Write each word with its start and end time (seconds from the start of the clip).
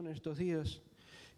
en 0.00 0.08
estos 0.08 0.36
días 0.36 0.80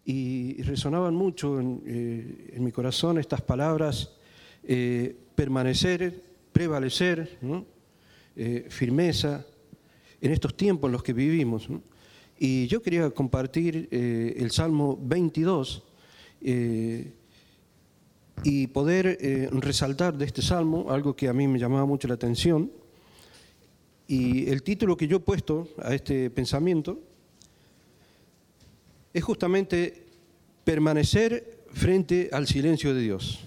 y 0.03 0.63
resonaban 0.63 1.13
mucho 1.13 1.59
en, 1.59 1.83
eh, 1.85 2.57
mi 2.59 2.71
corazón 2.71 3.19
estas 3.19 3.41
palabras, 3.41 4.15
eh, 4.63 5.15
permanecer, 5.35 6.23
prevalecer, 6.51 7.37
eh, 8.35 8.65
firmeza, 8.69 9.45
en 10.19 10.31
estos 10.31 10.57
tiempos 10.57 10.87
en 10.87 10.93
los 10.93 11.03
que 11.03 11.13
vivimos. 11.13 11.69
Y 12.39 12.65
yo 12.65 12.81
quería 12.81 13.11
compartir 13.11 13.89
el 13.91 14.49
Salmo 14.49 14.97
22 14.99 15.83
y 18.43 18.67
poder 18.67 19.19
resaltar 19.51 20.17
de 20.17 20.25
este 20.25 20.41
Salmo 20.41 20.89
algo 20.89 21.15
que 21.15 21.27
a 21.27 21.33
mí 21.33 21.47
me 21.47 21.59
llamaba 21.59 21.85
mucho 21.85 22.07
la 22.07 22.15
atención. 22.15 22.71
Y 24.07 24.49
el 24.49 24.63
título 24.63 24.97
que 24.97 25.07
yo 25.07 25.17
he 25.17 25.19
puesto 25.19 25.67
a 25.79 25.93
este 25.93 26.31
pensamiento 26.31 27.06
es 29.17 29.23
justamente 29.23 30.05
permanecer 30.63 31.63
frente 31.73 32.29
al 32.31 32.45
silencio 32.45 32.93
de 32.93 33.01
Dios. 33.01 33.39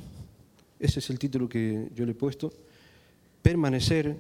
Ese 0.80 0.98
es 0.98 1.10
el 1.10 1.18
título 1.18 1.48
que 1.48 1.88
yo 1.94 2.04
le 2.04 2.10
he 2.10 2.14
puesto, 2.14 2.52
permanecer 3.40 4.16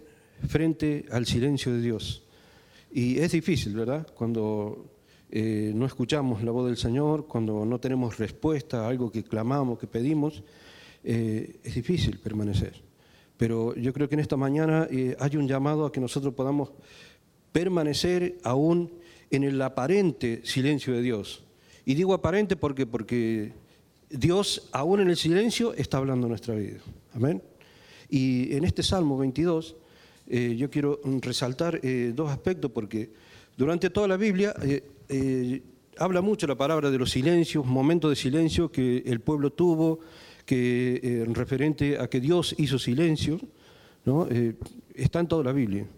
frente 0.46 1.06
al 1.10 1.26
silencio 1.26 1.72
de 1.72 1.80
Dios. 1.80 2.22
Y 2.92 3.18
es 3.18 3.32
difícil, 3.32 3.74
¿verdad? 3.74 4.06
Cuando 4.14 4.92
eh, 5.28 5.72
no 5.74 5.86
escuchamos 5.86 6.44
la 6.44 6.52
voz 6.52 6.66
del 6.66 6.76
Señor, 6.76 7.26
cuando 7.26 7.64
no 7.64 7.80
tenemos 7.80 8.16
respuesta 8.16 8.84
a 8.84 8.88
algo 8.88 9.10
que 9.10 9.24
clamamos, 9.24 9.76
que 9.78 9.88
pedimos, 9.88 10.44
eh, 11.02 11.58
es 11.64 11.74
difícil 11.74 12.20
permanecer. 12.20 12.80
Pero 13.36 13.74
yo 13.74 13.92
creo 13.92 14.08
que 14.08 14.14
en 14.14 14.20
esta 14.20 14.36
mañana 14.36 14.86
eh, 14.88 15.16
hay 15.18 15.36
un 15.36 15.48
llamado 15.48 15.84
a 15.84 15.90
que 15.90 16.00
nosotros 16.00 16.32
podamos 16.32 16.70
permanecer 17.50 18.38
aún 18.44 18.92
en 19.32 19.42
el 19.42 19.60
aparente 19.62 20.42
silencio 20.44 20.92
de 20.92 21.02
Dios. 21.02 21.44
Y 21.90 21.94
digo 21.96 22.14
aparente 22.14 22.54
porque, 22.54 22.86
porque 22.86 23.50
Dios, 24.08 24.68
aún 24.70 25.00
en 25.00 25.10
el 25.10 25.16
silencio, 25.16 25.74
está 25.74 25.96
hablando 25.96 26.28
nuestra 26.28 26.54
vida. 26.54 26.78
Amén. 27.14 27.42
Y 28.08 28.54
en 28.54 28.62
este 28.62 28.84
Salmo 28.84 29.18
22, 29.18 29.74
eh, 30.28 30.54
yo 30.56 30.70
quiero 30.70 31.00
resaltar 31.20 31.80
eh, 31.82 32.12
dos 32.14 32.30
aspectos 32.30 32.70
porque 32.70 33.10
durante 33.56 33.90
toda 33.90 34.06
la 34.06 34.16
Biblia 34.16 34.54
eh, 34.62 35.62
habla 35.98 36.20
mucho 36.20 36.46
la 36.46 36.54
palabra 36.54 36.92
de 36.92 36.98
los 36.98 37.10
silencios, 37.10 37.66
momentos 37.66 38.10
de 38.10 38.14
silencio 38.14 38.70
que 38.70 39.02
el 39.04 39.18
pueblo 39.18 39.50
tuvo, 39.50 39.98
que 40.46 41.24
en 41.24 41.34
referente 41.34 41.98
a 41.98 42.08
que 42.08 42.20
Dios 42.20 42.54
hizo 42.56 42.78
silencio, 42.78 43.40
¿no? 44.04 44.28
está 44.94 45.18
en 45.18 45.26
toda 45.26 45.42
la 45.42 45.52
Biblia. 45.52 45.88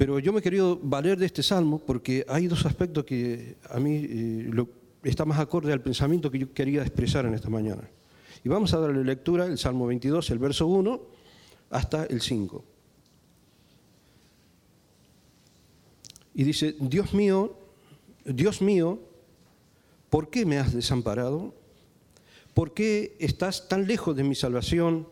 Pero 0.00 0.18
yo 0.18 0.32
me 0.32 0.38
he 0.38 0.42
querido 0.42 0.80
valer 0.82 1.18
de 1.18 1.26
este 1.26 1.42
salmo 1.42 1.78
porque 1.78 2.24
hay 2.26 2.46
dos 2.46 2.64
aspectos 2.64 3.04
que 3.04 3.56
a 3.68 3.78
mí 3.78 3.96
eh, 3.96 4.50
está 5.02 5.24
más 5.24 5.38
acorde 5.38 5.72
al 5.72 5.82
pensamiento 5.82 6.30
que 6.30 6.38
yo 6.38 6.52
quería 6.52 6.82
expresar 6.82 7.26
en 7.26 7.34
esta 7.34 7.48
mañana. 7.48 7.88
Y 8.44 8.48
vamos 8.48 8.72
a 8.74 8.78
darle 8.78 9.04
lectura 9.04 9.46
el 9.46 9.58
Salmo 9.58 9.86
22, 9.86 10.30
el 10.30 10.38
verso 10.38 10.66
1 10.66 11.00
hasta 11.70 12.04
el 12.04 12.20
5. 12.20 12.64
Y 16.34 16.44
dice, 16.44 16.76
Dios 16.80 17.12
mío, 17.12 17.56
Dios 18.24 18.62
mío, 18.62 19.00
¿por 20.08 20.30
qué 20.30 20.46
me 20.46 20.58
has 20.58 20.72
desamparado? 20.72 21.54
¿Por 22.54 22.72
qué 22.72 23.16
estás 23.18 23.68
tan 23.68 23.86
lejos 23.86 24.16
de 24.16 24.24
mi 24.24 24.34
salvación 24.34 25.08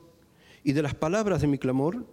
y 0.64 0.72
de 0.72 0.82
las 0.82 0.94
palabras 0.94 1.40
de 1.40 1.46
mi 1.46 1.58
clamor? 1.58 2.06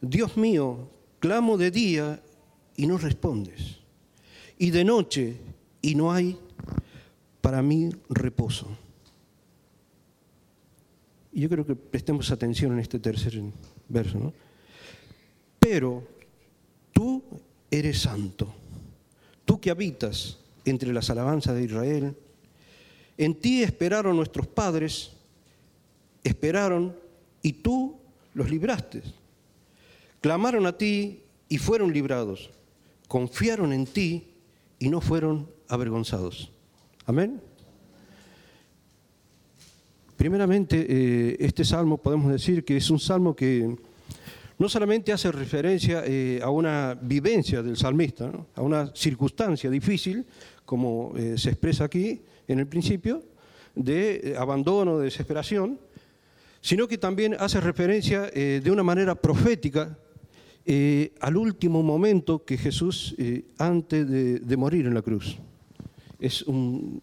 Dios 0.00 0.36
mío, 0.36 0.90
Clamo 1.20 1.56
de 1.58 1.72
día 1.72 2.22
y 2.76 2.86
no 2.86 2.96
respondes. 2.96 3.78
Y 4.56 4.70
de 4.70 4.84
noche 4.84 5.36
y 5.82 5.96
no 5.96 6.12
hay 6.12 6.38
para 7.40 7.62
mí 7.62 7.90
reposo. 8.08 8.68
Y 11.32 11.42
yo 11.42 11.48
creo 11.48 11.66
que 11.66 11.76
prestemos 11.76 12.30
atención 12.30 12.72
en 12.72 12.78
este 12.80 12.98
tercer 12.98 13.40
verso. 13.88 14.32
Pero 15.58 16.06
tú 16.92 17.22
eres 17.70 18.00
santo, 18.00 18.52
tú 19.44 19.60
que 19.60 19.70
habitas 19.70 20.38
entre 20.64 20.92
las 20.92 21.10
alabanzas 21.10 21.54
de 21.54 21.64
Israel. 21.64 22.16
En 23.16 23.34
ti 23.34 23.62
esperaron 23.62 24.16
nuestros 24.16 24.46
padres, 24.46 25.12
esperaron 26.22 26.94
y 27.42 27.52
tú 27.52 27.96
los 28.34 28.50
libraste. 28.50 29.02
Clamaron 30.20 30.66
a 30.66 30.76
ti 30.76 31.22
y 31.48 31.58
fueron 31.58 31.92
librados. 31.92 32.50
Confiaron 33.08 33.72
en 33.72 33.86
ti 33.86 34.28
y 34.78 34.88
no 34.88 35.00
fueron 35.00 35.48
avergonzados. 35.68 36.50
Amén. 37.06 37.40
Primeramente, 40.18 40.84
eh, 40.88 41.36
este 41.38 41.64
salmo 41.64 41.96
podemos 41.96 42.32
decir 42.32 42.64
que 42.64 42.76
es 42.76 42.90
un 42.90 42.98
salmo 42.98 43.36
que 43.36 43.76
no 44.58 44.68
solamente 44.68 45.12
hace 45.12 45.30
referencia 45.30 46.02
eh, 46.04 46.40
a 46.42 46.50
una 46.50 46.98
vivencia 47.00 47.62
del 47.62 47.76
salmista, 47.76 48.32
a 48.56 48.60
una 48.60 48.92
circunstancia 48.96 49.70
difícil, 49.70 50.26
como 50.64 51.14
eh, 51.16 51.38
se 51.38 51.50
expresa 51.50 51.84
aquí 51.84 52.20
en 52.48 52.58
el 52.58 52.66
principio, 52.66 53.22
de 53.76 54.34
abandono, 54.36 54.98
de 54.98 55.04
desesperación, 55.04 55.78
sino 56.60 56.88
que 56.88 56.98
también 56.98 57.36
hace 57.38 57.60
referencia 57.60 58.22
de 58.22 58.68
una 58.68 58.82
manera 58.82 59.14
profética 59.14 59.96
al 61.20 61.36
último 61.36 61.84
momento 61.84 62.44
que 62.44 62.58
Jesús, 62.58 63.14
antes 63.58 64.08
de, 64.08 64.56
morir 64.56 64.86
en 64.86 64.94
la 64.94 65.02
cruz. 65.02 65.38
Es 66.18 66.44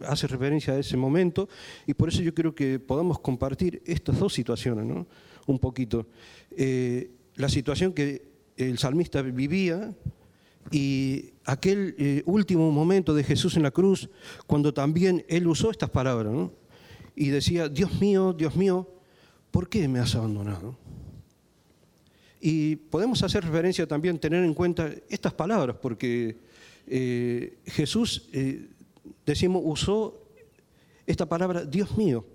hace 0.02 0.28
referencia 0.28 0.74
a 0.74 0.80
ese 0.80 0.98
momento 0.98 1.48
y 1.88 1.94
por 1.94 2.10
eso 2.10 2.22
yo 2.22 2.34
creo 2.34 2.54
que 2.54 2.80
podamos 2.80 3.20
compartir 3.20 3.82
estas 3.86 4.20
dos 4.20 4.34
situaciones, 4.34 4.86
¿no? 4.86 5.08
un 5.48 5.60
poquito. 5.60 6.08
Eh, 6.52 7.12
la 7.36 7.50
situación 7.50 7.94
que 7.94 8.28
el 8.58 8.78
salmista 8.78 9.22
vivía 9.22 9.94
y 10.72 11.32
aquel 11.46 12.24
último 12.26 12.72
momento 12.72 13.14
de 13.14 13.24
Jesús 13.24 13.56
en 13.56 13.64
la 13.64 13.72
cruz, 13.72 14.10
cuando 14.48 14.74
también 14.74 15.24
él 15.28 15.48
usó 15.48 15.72
estas 15.72 15.90
palabras 15.90 16.34
¿no? 16.34 16.52
y 17.16 17.30
decía, 17.30 17.70
Dios 17.70 18.00
mío, 18.02 18.34
Dios 18.34 18.56
mío, 18.56 18.90
¿por 19.52 19.70
qué 19.70 19.88
me 19.88 20.00
has 20.00 20.16
abandonado? 20.16 20.78
Y 22.42 22.76
podemos 22.76 23.24
hacer 23.24 23.44
referencia 23.44 23.88
también, 23.88 24.20
tener 24.20 24.44
en 24.44 24.54
cuenta 24.54 24.92
estas 25.10 25.34
palabras, 25.34 25.78
porque 25.82 26.38
eh, 26.86 27.58
Jesús, 27.66 28.30
eh, 28.34 28.68
decimos, 29.26 29.62
usó 29.66 30.22
esta 31.06 31.26
palabra, 31.28 31.66
Dios 31.66 31.98
mío. 31.98 32.26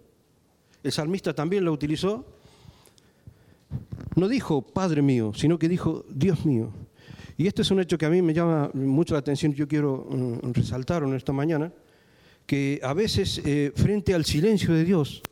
El 0.82 0.92
salmista 0.92 1.34
también 1.34 1.64
la 1.64 1.70
utilizó. 1.70 2.24
No 4.16 4.28
dijo 4.28 4.62
Padre 4.62 5.02
mío, 5.02 5.32
sino 5.34 5.58
que 5.58 5.68
dijo 5.68 6.04
Dios 6.08 6.44
mío. 6.44 6.70
Y 7.36 7.46
este 7.46 7.62
es 7.62 7.70
un 7.70 7.80
hecho 7.80 7.96
que 7.96 8.06
a 8.06 8.10
mí 8.10 8.20
me 8.22 8.34
llama 8.34 8.70
mucho 8.74 9.14
la 9.14 9.20
atención, 9.20 9.54
yo 9.54 9.66
quiero 9.66 10.06
mm, 10.10 10.52
resaltarlo 10.52 11.08
en 11.08 11.14
esta 11.14 11.32
mañana, 11.32 11.72
que 12.46 12.80
a 12.82 12.92
veces 12.92 13.40
eh, 13.44 13.72
frente 13.74 14.14
al 14.14 14.24
silencio 14.24 14.74
de 14.74 14.84
Dios 14.84 15.22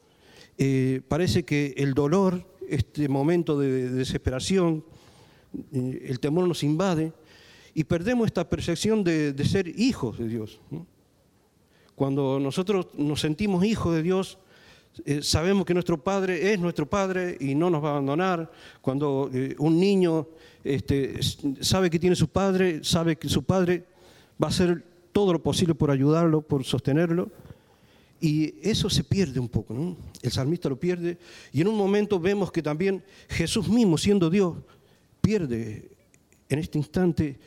parece 1.09 1.45
que 1.45 1.75
el 1.77 1.95
dolor, 1.95 2.45
este 2.69 3.09
momento 3.09 3.59
de 3.59 3.91
desesperación, 3.91 4.85
eh, 5.73 6.07
el 6.09 6.21
temor 6.21 6.47
nos 6.47 6.63
invade 6.63 7.13
y 7.75 7.85
perdemos 7.85 8.27
esta 8.27 8.49
percepción 8.49 9.05
de, 9.05 9.35
ser 9.45 9.69
hijos 9.69 10.19
de 10.19 10.29
Dios. 10.29 10.61
Cuando 11.99 12.39
nosotros 12.39 12.87
nos 12.97 13.21
sentimos 13.21 13.65
hijos 13.65 13.93
de 13.93 14.05
Dios, 14.05 14.39
eh, 15.05 15.21
sabemos 15.21 15.67
que 15.67 15.75
nuestro 15.75 15.99
Padre 16.01 16.53
es 16.53 16.61
nuestro 16.61 16.89
Padre 16.89 17.37
y 17.41 17.57
no 17.57 17.71
nos 17.71 17.83
va 17.83 17.89
a 17.89 17.91
abandonar. 17.91 18.53
Cuando 18.81 19.29
eh, 19.35 19.57
un 19.59 19.81
niño 19.81 20.29
este, 20.63 21.19
sabe 21.61 21.91
que 21.91 21.99
tiene 21.99 22.15
su 22.15 22.29
Padre, 22.29 22.85
sabe 22.85 23.17
que 23.17 23.29
su 23.29 23.43
Padre 23.43 23.85
va 24.41 24.47
a 24.47 24.51
hacer 24.51 24.85
todo 25.11 25.33
lo 25.33 25.43
posible 25.43 25.75
por 25.75 25.91
ayudarlo, 25.91 26.41
por 26.41 26.63
sostenerlo. 26.63 27.33
Y 28.21 28.55
eso 28.63 28.89
se 28.89 29.03
pierde 29.03 29.41
un 29.41 29.49
poco, 29.49 29.75
¿no? 29.75 29.97
El 30.23 30.31
salmista 30.31 30.69
lo 30.69 30.79
pierde. 30.79 31.19
Y 31.53 31.63
en 31.63 31.67
un 31.67 31.77
momento 31.77 32.21
vemos 32.21 32.53
que 32.53 32.63
también 32.63 33.03
Jesús 33.29 33.69
mismo, 33.69 33.99
siendo 33.99 34.31
Dios, 34.31 34.55
pierde 35.21 35.91
en 36.49 36.61
este 36.61 36.79
instante 36.79 37.41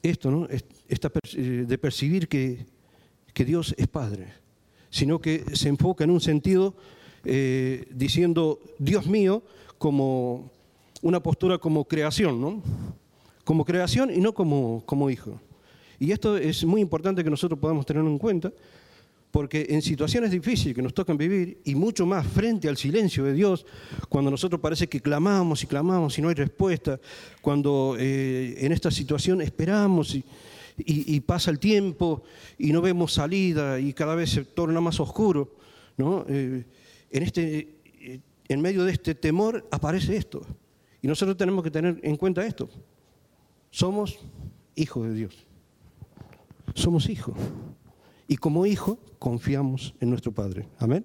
esto, 0.00 0.30
¿no? 0.30 0.46
Eh, 0.48 1.64
de 1.66 1.78
percibir 1.78 2.28
que, 2.28 2.66
que, 3.32 3.44
Dios 3.44 3.74
es 3.78 3.86
Padre, 3.86 4.28
sino 4.90 5.20
que 5.20 5.44
se 5.54 5.68
enfoca 5.68 6.04
en 6.04 6.10
un 6.10 6.20
sentido 6.20 6.74
eh, 7.24 7.86
diciendo 7.90 8.60
Dios 8.78 9.06
mío 9.06 9.42
como 9.78 10.50
una 11.02 11.22
postura 11.22 11.58
como 11.58 11.84
creación, 11.84 12.40
¿no? 12.40 12.62
Como 13.44 13.64
creación 13.64 14.10
y 14.14 14.18
no 14.18 14.34
como, 14.34 14.82
como 14.86 15.10
hijo. 15.10 15.40
Y 15.98 16.12
esto 16.12 16.36
es 16.36 16.64
muy 16.64 16.80
importante 16.80 17.22
que 17.24 17.30
nosotros 17.30 17.58
podamos 17.58 17.84
tenerlo 17.84 18.10
en 18.10 18.18
cuenta, 18.18 18.52
porque 19.30 19.66
en 19.70 19.82
situaciones 19.82 20.30
difíciles 20.30 20.74
que 20.74 20.82
nos 20.82 20.94
tocan 20.94 21.16
vivir, 21.16 21.60
y 21.64 21.74
mucho 21.74 22.04
más 22.04 22.26
frente 22.26 22.68
al 22.68 22.76
silencio 22.76 23.24
de 23.24 23.32
Dios, 23.32 23.64
cuando 24.08 24.30
nosotros 24.30 24.60
parece 24.60 24.88
que 24.88 25.00
clamamos 25.00 25.62
y 25.62 25.66
clamamos 25.66 26.18
y 26.18 26.22
no 26.22 26.28
hay 26.28 26.34
respuesta, 26.34 26.98
cuando 27.40 27.96
eh, 27.98 28.56
en 28.58 28.72
esta 28.72 28.90
situación 28.90 29.40
esperamos 29.40 30.14
y, 30.14 30.24
y, 30.86 31.20
pasa 31.20 31.50
el 31.50 31.58
tiempo 31.58 32.22
y 32.58 32.72
no 32.72 32.80
vemos 32.80 33.14
salida 33.14 33.78
y 33.78 33.92
cada 33.92 34.14
vez 34.14 34.30
se 34.30 34.44
torna 34.44 34.80
más 34.80 35.00
oscuro, 35.00 35.56
¿no? 35.96 36.24
Eh, 36.28 36.64
en, 37.10 37.22
este, 37.22 37.76
eh, 38.00 38.20
en 38.48 38.60
medio 38.60 38.84
de 38.84 38.92
este 38.92 39.14
temor 39.14 39.66
aparece 39.70 40.16
esto. 40.16 40.46
Y 41.02 41.08
nosotros 41.08 41.36
tenemos 41.36 41.64
que 41.64 41.70
tener 41.70 41.98
en 42.02 42.16
cuenta 42.16 42.44
esto. 42.44 42.68
Somos 43.70 44.18
hijos 44.74 45.08
de 45.08 45.14
Dios. 45.14 45.46
Somos 46.74 47.08
hijos. 47.08 47.34
Y 48.28 48.36
como 48.36 48.66
hijos 48.66 48.98
confiamos 49.18 49.94
en 50.00 50.10
nuestro 50.10 50.32
Padre. 50.32 50.66
Amén. 50.78 51.04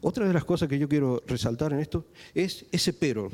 Otra 0.00 0.26
de 0.26 0.34
las 0.34 0.44
cosas 0.44 0.68
que 0.68 0.78
yo 0.78 0.88
quiero 0.88 1.22
resaltar 1.26 1.72
en 1.72 1.80
esto 1.80 2.06
es 2.34 2.66
ese 2.72 2.92
pero. 2.92 3.30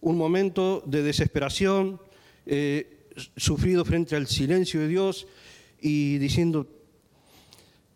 Un 0.00 0.16
momento 0.16 0.82
de 0.86 1.02
desesperación, 1.02 2.00
eh, 2.46 2.99
sufrido 3.36 3.84
frente 3.84 4.16
al 4.16 4.26
silencio 4.26 4.80
de 4.80 4.88
Dios 4.88 5.26
y 5.80 6.18
diciendo, 6.18 6.66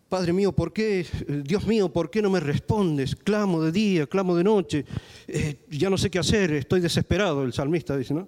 Padre 0.09 0.33
mío, 0.33 0.51
¿por 0.51 0.71
qué, 0.71 1.05
Dios 1.43 1.65
mío, 1.65 1.91
por 1.91 2.09
qué 2.09 2.21
no 2.21 2.29
me 2.29 2.39
respondes? 2.39 3.15
Clamo 3.15 3.61
de 3.63 3.71
día, 3.71 4.07
clamo 4.07 4.35
de 4.35 4.43
noche, 4.43 4.85
eh, 5.27 5.55
ya 5.69 5.89
no 5.89 5.97
sé 5.97 6.09
qué 6.09 6.19
hacer, 6.19 6.53
estoy 6.53 6.79
desesperado, 6.79 7.43
el 7.43 7.53
salmista 7.53 7.97
dice, 7.97 8.13
¿no? 8.13 8.27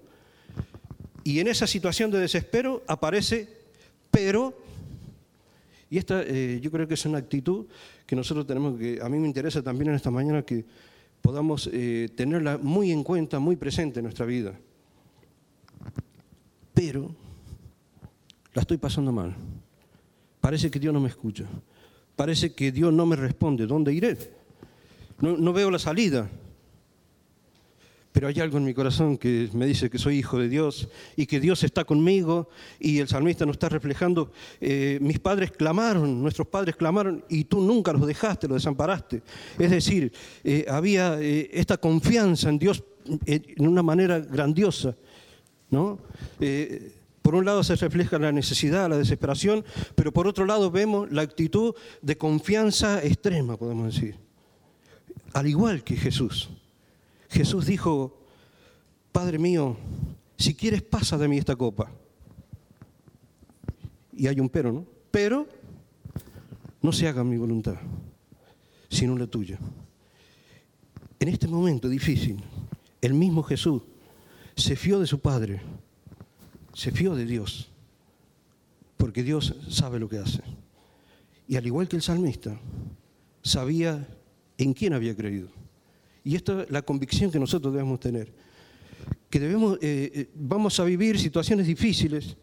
Y 1.24 1.40
en 1.40 1.48
esa 1.48 1.68
situación 1.68 2.10
de 2.10 2.20
desespero 2.20 2.84
aparece, 2.88 3.48
pero, 4.10 4.58
y 5.90 5.98
esta 5.98 6.24
eh, 6.24 6.60
yo 6.62 6.72
creo 6.72 6.88
que 6.88 6.96
es 6.96 7.06
una 7.06 7.20
actitud 7.20 7.68
que 8.06 8.16
nosotros 8.16 8.48
tenemos 8.48 8.80
que, 8.80 9.00
a 9.02 9.08
mí 9.08 9.20
me 9.20 9.28
interesa 9.28 9.62
también 9.62 9.90
en 9.90 9.96
esta 9.96 10.10
mañana 10.10 10.42
que 10.42 10.66
podamos 11.22 11.70
eh, 11.72 12.10
tenerla 12.16 12.58
muy 12.58 12.92
en 12.92 13.04
cuenta, 13.04 13.40
muy 13.40 13.56
presente 13.56 14.00
en 14.00 14.06
nuestra 14.06 14.26
vida 14.26 14.58
pero 16.78 17.10
la 18.54 18.62
estoy 18.62 18.78
pasando 18.78 19.12
mal. 19.12 19.36
Parece 20.40 20.70
que 20.70 20.80
Dios 20.80 20.94
no 20.94 21.00
me 21.00 21.10
escucha. 21.10 21.46
Parece 22.16 22.54
que 22.54 22.72
Dios 22.72 22.94
no 22.94 23.08
me 23.08 23.16
responde. 23.16 23.66
¿Dónde 23.66 23.92
iré? 23.92 24.16
No, 25.20 25.54
veo 25.54 25.72
la 25.72 25.80
salida. 25.80 26.30
Pero 28.12 28.28
hay 28.28 28.40
algo 28.40 28.60
en 28.60 28.66
mi 28.66 28.76
corazón 28.76 29.18
que 29.18 29.50
me 29.54 29.66
dice 29.66 29.90
que 29.90 29.98
soy 29.98 30.20
hijo 30.20 30.38
de 30.38 30.50
Dios 30.50 30.88
y 31.16 31.26
que 31.26 31.40
Dios 31.40 31.64
está 31.64 31.84
conmigo 31.84 32.48
y 32.80 33.00
el 33.00 33.08
salmista 33.08 33.44
nos 33.48 33.56
está 33.56 33.70
reflejando. 33.70 34.32
Eh, 34.62 35.00
mis 35.02 35.18
padres 35.18 35.50
clamaron, 35.50 36.22
nuestros 36.22 36.48
padres 36.48 36.76
clamaron 36.76 37.26
y 37.28 37.46
tú 37.46 37.60
nunca 37.60 37.92
los 37.92 38.06
dejaste, 38.06 38.48
los 38.48 38.58
desamparaste. 38.58 39.24
Es 39.58 39.72
decir, 39.72 40.14
eh, 40.44 40.64
había 40.70 41.20
eh, 41.20 41.50
esta 41.54 41.78
confianza 41.78 42.50
en 42.50 42.60
Dios 42.60 42.84
en 43.26 43.68
una 43.68 43.82
manera 43.82 44.20
grandiosa. 44.20 44.96
¿No? 45.70 46.00
Eh, 46.40 46.94
por 47.22 47.36
un 47.36 47.44
lado 47.44 47.64
se 47.64 47.76
refleja 47.76 48.18
la 48.18 48.32
necesidad, 48.32 48.90
la 48.90 48.98
desesperación, 48.98 49.66
pero 49.96 50.14
por 50.14 50.28
otro 50.28 50.46
lado 50.46 50.72
vemos 50.72 51.12
la 51.12 51.24
actitud 51.24 51.76
de 52.02 52.18
confianza 52.18 53.04
extrema, 53.04 53.58
podemos 53.58 53.94
decir. 53.94 54.16
Al 55.34 55.48
igual 55.48 55.84
que 55.84 55.98
Jesús. 55.98 56.50
Jesús 57.30 57.66
dijo, 57.66 58.18
Padre 59.12 59.40
mío, 59.40 59.76
si 60.38 60.56
quieres 60.56 60.82
pasa 60.82 61.18
de 61.18 61.28
mí 61.28 61.38
esta 61.38 61.56
copa. 61.56 61.92
Y 64.16 64.28
hay 64.28 64.40
un 64.40 64.48
pero, 64.48 64.72
¿no? 64.72 64.86
Pero 65.12 65.48
no 66.82 66.92
se 66.94 67.08
haga 67.08 67.24
mi 67.24 67.38
voluntad, 67.38 67.76
sino 68.90 69.18
la 69.18 69.28
tuya. 69.28 69.60
En 71.20 71.28
este 71.28 71.48
momento 71.48 71.90
difícil, 71.90 72.38
el 73.02 73.14
mismo 73.14 73.44
Jesús 73.44 73.82
se 74.58 74.76
fió 74.76 75.00
de 75.00 75.08
su 75.08 75.20
Padre, 75.20 75.62
se 76.74 76.92
fió 76.92 77.16
de 77.16 77.26
Dios, 77.26 77.70
porque 78.98 79.24
Dios 79.24 79.56
sabe 79.70 80.00
lo 80.00 80.10
que 80.10 80.18
hace. 80.18 80.42
Y 81.48 81.56
al 81.56 81.66
igual 81.66 81.88
que 81.88 81.96
el 81.96 82.02
salmista, 82.02 82.60
sabía 83.44 84.06
en 84.58 84.74
quién 84.74 84.94
había 84.94 85.16
creído. 85.16 85.50
Y 86.24 86.36
esta 86.36 86.64
es 86.64 86.72
la 86.72 86.82
convicción 86.82 87.32
que 87.32 87.40
nosotros 87.40 87.72
debemos 87.72 88.00
tener, 88.00 88.34
que 89.30 89.40
debemos, 89.40 89.78
eh, 89.82 90.12
eh, 90.14 90.30
vamos 90.34 90.80
a 90.80 90.84
vivir 90.84 91.20
situaciones 91.20 91.68
difíciles, 91.68 92.36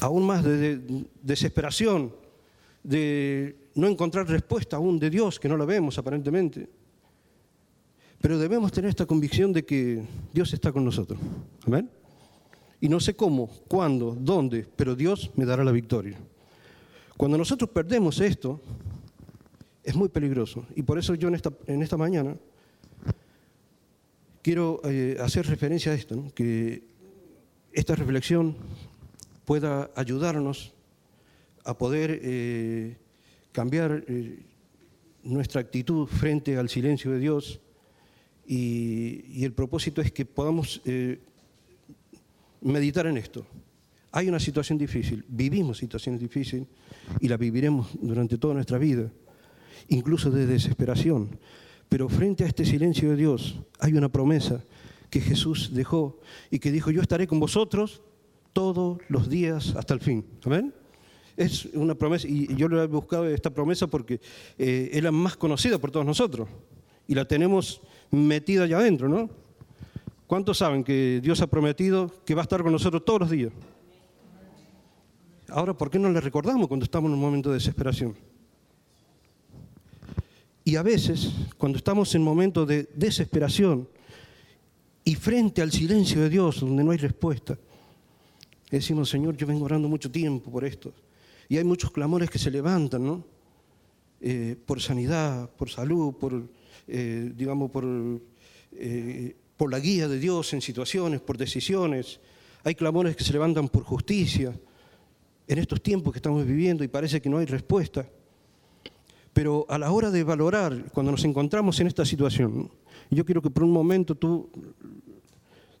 aún 0.00 0.24
más 0.24 0.44
de, 0.44 1.04
desesperación, 1.20 2.14
de 2.84 3.56
no 3.74 3.88
encontrar 3.88 4.28
respuesta 4.28 4.76
aún 4.76 4.98
de 4.98 5.10
Dios, 5.10 5.40
que 5.40 5.48
no 5.48 5.56
la 5.56 5.64
vemos 5.64 5.98
aparentemente. 5.98 6.68
Pero 8.20 8.38
debemos 8.38 8.72
tener 8.72 8.90
esta 8.90 9.06
convicción 9.06 9.52
de 9.52 9.64
que 9.64 10.02
Dios 10.32 10.52
está 10.52 10.72
con 10.72 10.84
nosotros. 10.84 11.18
Amén. 11.66 11.88
Y 12.80 12.88
no 12.88 13.00
sé 13.00 13.14
cómo, 13.14 13.48
cuándo, 13.68 14.16
dónde, 14.18 14.66
pero 14.76 14.94
Dios 14.94 15.30
me 15.36 15.44
dará 15.44 15.64
la 15.64 15.72
victoria. 15.72 16.16
Cuando 17.16 17.36
nosotros 17.36 17.70
perdemos 17.70 18.20
esto, 18.20 18.60
es 19.82 19.94
muy 19.96 20.08
peligroso. 20.08 20.64
Y 20.76 20.82
por 20.82 20.98
eso 20.98 21.14
yo 21.14 21.28
en 21.28 21.34
esta, 21.82 21.96
mañana 21.96 22.36
quiero 24.42 24.80
eh, 24.84 25.16
hacer 25.20 25.46
referencia 25.46 25.92
a 25.92 25.94
esto, 25.94 26.24
que 26.34 26.84
esta 27.72 27.94
reflexión 27.94 28.56
pueda 29.44 29.90
ayudarnos 29.96 30.72
a 31.64 31.76
poder 31.76 32.20
eh, 32.22 32.96
cambiar 33.50 34.04
eh, 34.06 34.44
nuestra 35.22 35.60
actitud 35.60 36.06
frente 36.06 36.56
al 36.56 36.68
silencio 36.68 37.10
de 37.10 37.18
Dios 37.18 37.60
y, 38.48 39.44
el 39.44 39.52
propósito 39.52 40.00
es 40.00 40.10
que 40.10 40.24
podamos 40.24 40.80
eh, 40.86 41.20
meditar 42.62 43.06
en 43.06 43.18
esto. 43.18 43.46
Hay 44.10 44.26
una 44.26 44.40
situación 44.40 44.78
difícil, 44.78 45.22
vivimos 45.28 45.76
situaciones 45.76 46.18
difíciles 46.18 46.66
y 47.20 47.28
la 47.28 47.36
viviremos 47.36 47.90
durante 48.00 48.38
toda 48.38 48.54
nuestra 48.54 48.78
vida, 48.78 49.12
incluso 49.88 50.30
de 50.30 50.46
desesperación. 50.46 51.38
Pero 51.90 52.08
frente 52.08 52.44
a 52.44 52.46
este 52.46 52.64
silencio 52.64 53.10
de 53.10 53.16
Dios 53.16 53.60
hay 53.78 53.92
una 53.92 54.08
promesa 54.08 54.64
que 55.10 55.20
Jesús 55.20 55.70
dejó 55.74 56.18
y 56.50 56.58
que 56.58 56.72
dijo, 56.72 56.90
yo 56.90 57.02
estaré 57.02 57.26
con 57.26 57.40
vosotros 57.40 58.00
todos 58.54 58.98
los 59.08 59.28
días 59.28 59.74
hasta 59.76 59.92
el 59.92 60.00
fin. 60.00 60.24
Amén. 60.44 60.72
Es 61.36 61.66
una 61.74 61.94
promesa, 61.94 62.26
y 62.26 62.54
yo 62.56 62.66
le 62.68 62.82
he 62.82 62.86
buscado 62.86 63.26
esta 63.26 63.50
promesa 63.50 63.86
porque 63.86 64.20
eh, 64.58 64.88
es 64.90 65.02
la 65.02 65.12
más 65.12 65.36
conocida 65.36 65.78
por 65.78 65.90
todos 65.90 66.06
nosotros 66.06 66.48
y 67.08 67.14
la 67.14 67.24
tenemos 67.24 67.80
metida 68.12 68.64
allá 68.64 68.78
adentro, 68.78 69.08
¿no? 69.08 69.28
¿Cuántos 70.26 70.58
saben 70.58 70.84
que 70.84 71.20
Dios 71.22 71.40
ha 71.40 71.46
prometido 71.46 72.12
que 72.26 72.34
va 72.34 72.42
a 72.42 72.44
estar 72.44 72.62
con 72.62 72.70
nosotros 72.70 73.02
todos 73.04 73.20
los 73.20 73.30
días? 73.30 73.50
Ahora, 75.48 75.72
¿por 75.72 75.90
qué 75.90 75.98
no 75.98 76.10
le 76.10 76.20
recordamos 76.20 76.68
cuando 76.68 76.84
estamos 76.84 77.08
en 77.08 77.14
un 77.14 77.20
momento 77.20 77.48
de 77.48 77.54
desesperación? 77.54 78.14
Y 80.64 80.76
a 80.76 80.82
veces, 80.82 81.32
cuando 81.56 81.78
estamos 81.78 82.14
en 82.14 82.22
momentos 82.22 82.68
de 82.68 82.90
desesperación 82.94 83.88
y 85.02 85.14
frente 85.14 85.62
al 85.62 85.72
silencio 85.72 86.20
de 86.20 86.28
Dios, 86.28 86.60
donde 86.60 86.84
no 86.84 86.90
hay 86.90 86.98
respuesta, 86.98 87.58
decimos, 88.70 89.08
Señor, 89.08 89.34
yo 89.34 89.46
vengo 89.46 89.64
orando 89.64 89.88
mucho 89.88 90.10
tiempo 90.10 90.50
por 90.50 90.66
esto. 90.66 90.92
Y 91.48 91.56
hay 91.56 91.64
muchos 91.64 91.90
clamores 91.90 92.28
que 92.28 92.38
se 92.38 92.50
levantan, 92.50 93.06
¿no? 93.06 93.24
Eh, 94.20 94.56
por 94.66 94.82
sanidad, 94.82 95.48
por 95.52 95.70
salud, 95.70 96.12
por 96.16 96.57
eh, 96.88 97.32
digamos, 97.36 97.70
por, 97.70 97.84
eh, 98.72 99.36
por 99.56 99.70
la 99.70 99.78
guía 99.78 100.08
de 100.08 100.18
Dios 100.18 100.52
en 100.54 100.62
situaciones, 100.62 101.20
por 101.20 101.36
decisiones. 101.36 102.20
Hay 102.64 102.74
clamores 102.74 103.14
que 103.14 103.24
se 103.24 103.32
levantan 103.32 103.68
por 103.68 103.82
justicia 103.82 104.58
en 105.46 105.58
estos 105.58 105.82
tiempos 105.82 106.12
que 106.12 106.18
estamos 106.18 106.46
viviendo 106.46 106.82
y 106.82 106.88
parece 106.88 107.20
que 107.20 107.28
no 107.28 107.38
hay 107.38 107.46
respuesta. 107.46 108.08
Pero 109.32 109.66
a 109.68 109.78
la 109.78 109.90
hora 109.92 110.10
de 110.10 110.24
valorar, 110.24 110.90
cuando 110.92 111.12
nos 111.12 111.24
encontramos 111.24 111.78
en 111.80 111.86
esta 111.86 112.04
situación, 112.04 112.70
yo 113.10 113.24
quiero 113.24 113.42
que 113.42 113.50
por 113.50 113.62
un 113.62 113.70
momento 113.70 114.14
tú 114.14 114.50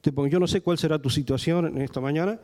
te 0.00 0.12
pongas, 0.12 0.30
yo 0.30 0.38
no 0.38 0.46
sé 0.46 0.60
cuál 0.60 0.78
será 0.78 0.98
tu 0.98 1.10
situación 1.10 1.66
en 1.66 1.82
esta 1.82 2.00
mañana, 2.00 2.38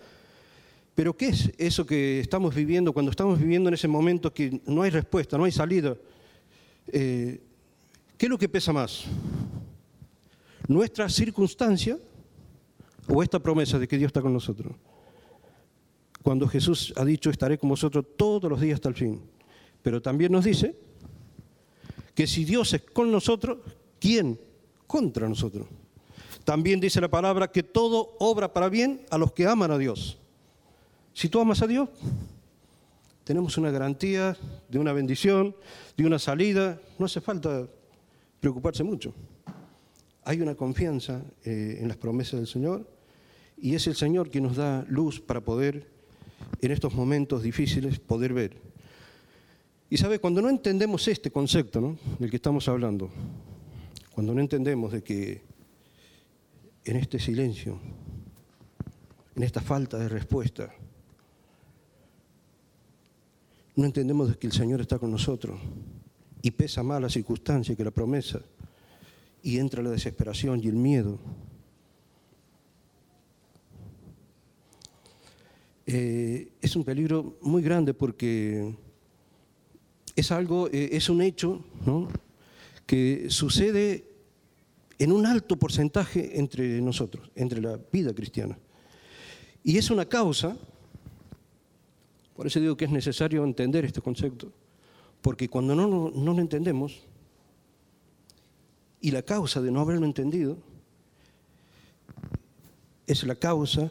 pero 0.94 1.16
¿qué 1.16 1.28
es 1.28 1.52
eso 1.58 1.84
que 1.84 2.20
estamos 2.20 2.54
viviendo 2.54 2.92
cuando 2.92 3.10
estamos 3.10 3.38
viviendo 3.38 3.68
en 3.68 3.74
ese 3.74 3.88
momento 3.88 4.32
que 4.32 4.60
no 4.66 4.82
hay 4.82 4.90
respuesta, 4.90 5.36
no 5.36 5.44
hay 5.44 5.52
salida? 5.52 5.96
Eh, 6.88 7.40
¿Qué 8.16 8.26
es 8.26 8.30
lo 8.30 8.38
que 8.38 8.48
pesa 8.48 8.72
más? 8.72 9.04
¿Nuestra 10.68 11.08
circunstancia 11.08 11.98
o 13.08 13.22
esta 13.22 13.38
promesa 13.38 13.78
de 13.78 13.88
que 13.88 13.98
Dios 13.98 14.08
está 14.08 14.22
con 14.22 14.32
nosotros? 14.32 14.72
Cuando 16.22 16.48
Jesús 16.48 16.94
ha 16.96 17.04
dicho, 17.04 17.28
estaré 17.28 17.58
con 17.58 17.68
vosotros 17.68 18.04
todos 18.16 18.50
los 18.50 18.60
días 18.60 18.76
hasta 18.76 18.88
el 18.88 18.94
fin. 18.94 19.20
Pero 19.82 20.00
también 20.00 20.32
nos 20.32 20.44
dice 20.44 20.74
que 22.14 22.26
si 22.26 22.44
Dios 22.44 22.72
es 22.72 22.82
con 22.82 23.10
nosotros, 23.10 23.58
¿quién 24.00 24.40
contra 24.86 25.28
nosotros? 25.28 25.66
También 26.44 26.80
dice 26.80 27.00
la 27.00 27.10
palabra 27.10 27.50
que 27.50 27.62
todo 27.62 28.16
obra 28.18 28.52
para 28.52 28.68
bien 28.68 29.04
a 29.10 29.18
los 29.18 29.32
que 29.32 29.46
aman 29.46 29.70
a 29.70 29.78
Dios. 29.78 30.18
Si 31.12 31.28
tú 31.28 31.40
amas 31.40 31.60
a 31.62 31.66
Dios, 31.66 31.88
tenemos 33.24 33.58
una 33.58 33.70
garantía 33.70 34.36
de 34.68 34.78
una 34.78 34.92
bendición, 34.92 35.54
de 35.96 36.06
una 36.06 36.18
salida. 36.18 36.80
No 36.98 37.06
hace 37.06 37.20
falta 37.20 37.66
preocuparse 38.44 38.84
mucho. 38.84 39.14
Hay 40.22 40.42
una 40.42 40.54
confianza 40.54 41.22
eh, 41.44 41.78
en 41.80 41.88
las 41.88 41.96
promesas 41.96 42.40
del 42.40 42.46
Señor 42.46 42.86
Y 43.56 43.74
es 43.74 43.86
el 43.86 43.94
Señor 43.94 44.28
que 44.28 44.42
nos 44.42 44.56
da 44.56 44.84
luz 44.86 45.18
para 45.18 45.40
poder, 45.40 45.88
en 46.60 46.70
estos 46.70 46.92
momentos 46.92 47.42
difíciles, 47.42 47.98
poder 47.98 48.34
ver. 48.34 48.58
Y 49.88 49.96
sabe, 49.96 50.18
cuando 50.18 50.42
no 50.42 50.50
entendemos 50.50 51.08
este 51.08 51.30
concepto 51.30 51.96
del 52.18 52.28
que 52.28 52.36
estamos 52.36 52.68
hablando, 52.68 53.08
cuando 54.12 54.34
no 54.34 54.42
entendemos 54.42 54.92
de 54.92 55.02
que 55.02 55.42
en 56.84 56.96
este 56.96 57.18
silencio, 57.18 57.80
en 59.36 59.42
esta 59.42 59.62
falta 59.62 59.96
de 59.96 60.10
respuesta, 60.10 60.74
no 63.76 63.86
entendemos 63.86 64.28
de 64.28 64.34
que 64.36 64.48
el 64.48 64.52
Señor 64.52 64.82
está 64.82 64.98
con 64.98 65.10
nosotros 65.10 65.58
y 66.44 66.50
pesa 66.50 66.82
más 66.82 67.00
la 67.00 67.08
circunstancia 67.08 67.74
que 67.74 67.82
la 67.82 67.90
promesa 67.90 68.38
y 69.42 69.58
entra 69.58 69.82
la 69.82 69.88
desesperación 69.88 70.60
y 70.62 70.68
el 70.68 70.74
miedo. 70.74 71.18
Eh, 75.86 76.52
es 76.60 76.76
un 76.76 76.84
peligro 76.84 77.38
muy 77.40 77.62
grande 77.62 77.94
porque 77.94 78.76
es 80.14 80.30
algo, 80.32 80.68
eh, 80.68 80.90
es 80.92 81.08
un 81.08 81.22
hecho 81.22 81.64
que 82.84 83.30
sucede 83.30 84.04
en 84.98 85.12
un 85.12 85.24
alto 85.24 85.56
porcentaje 85.56 86.38
entre 86.38 86.82
nosotros, 86.82 87.30
entre 87.36 87.62
la 87.62 87.80
vida 87.90 88.14
cristiana. 88.14 88.58
Y 89.62 89.78
es 89.78 89.88
una 89.88 90.04
causa, 90.04 90.58
por 92.36 92.46
eso 92.46 92.60
digo 92.60 92.76
que 92.76 92.84
es 92.84 92.90
necesario 92.90 93.44
entender 93.44 93.86
este 93.86 94.02
concepto, 94.02 94.52
porque 95.24 95.48
cuando 95.48 95.74
no, 95.74 96.10
no 96.10 96.34
lo 96.34 96.38
entendemos, 96.38 97.00
y 99.00 99.10
la 99.10 99.22
causa 99.22 99.62
de 99.62 99.70
no 99.70 99.80
haberlo 99.80 100.04
entendido, 100.04 100.58
es 103.06 103.24
la 103.24 103.34
causa, 103.34 103.90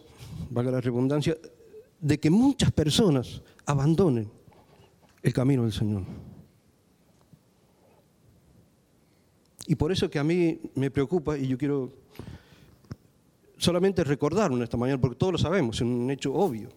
valga 0.51 0.69
la 0.69 0.81
redundancia, 0.81 1.35
de 1.99 2.19
que 2.19 2.29
muchas 2.29 2.71
personas 2.71 3.41
abandonen 3.65 4.29
el 5.23 5.33
camino 5.33 5.63
del 5.63 5.73
Señor. 5.73 6.03
Y 9.65 9.73
por 9.73 9.91
eso 9.91 10.11
que 10.11 10.19
a 10.19 10.23
mí 10.23 10.59
me 10.75 10.91
preocupa, 10.91 11.35
y 11.35 11.47
yo 11.47 11.57
quiero 11.57 11.93
solamente 13.57 14.03
recordarlo 14.03 14.63
esta 14.63 14.77
mañana, 14.77 15.01
porque 15.01 15.17
todos 15.17 15.33
lo 15.33 15.39
sabemos, 15.39 15.77
es 15.77 15.81
un 15.81 16.11
hecho 16.11 16.31
obvio, 16.31 16.69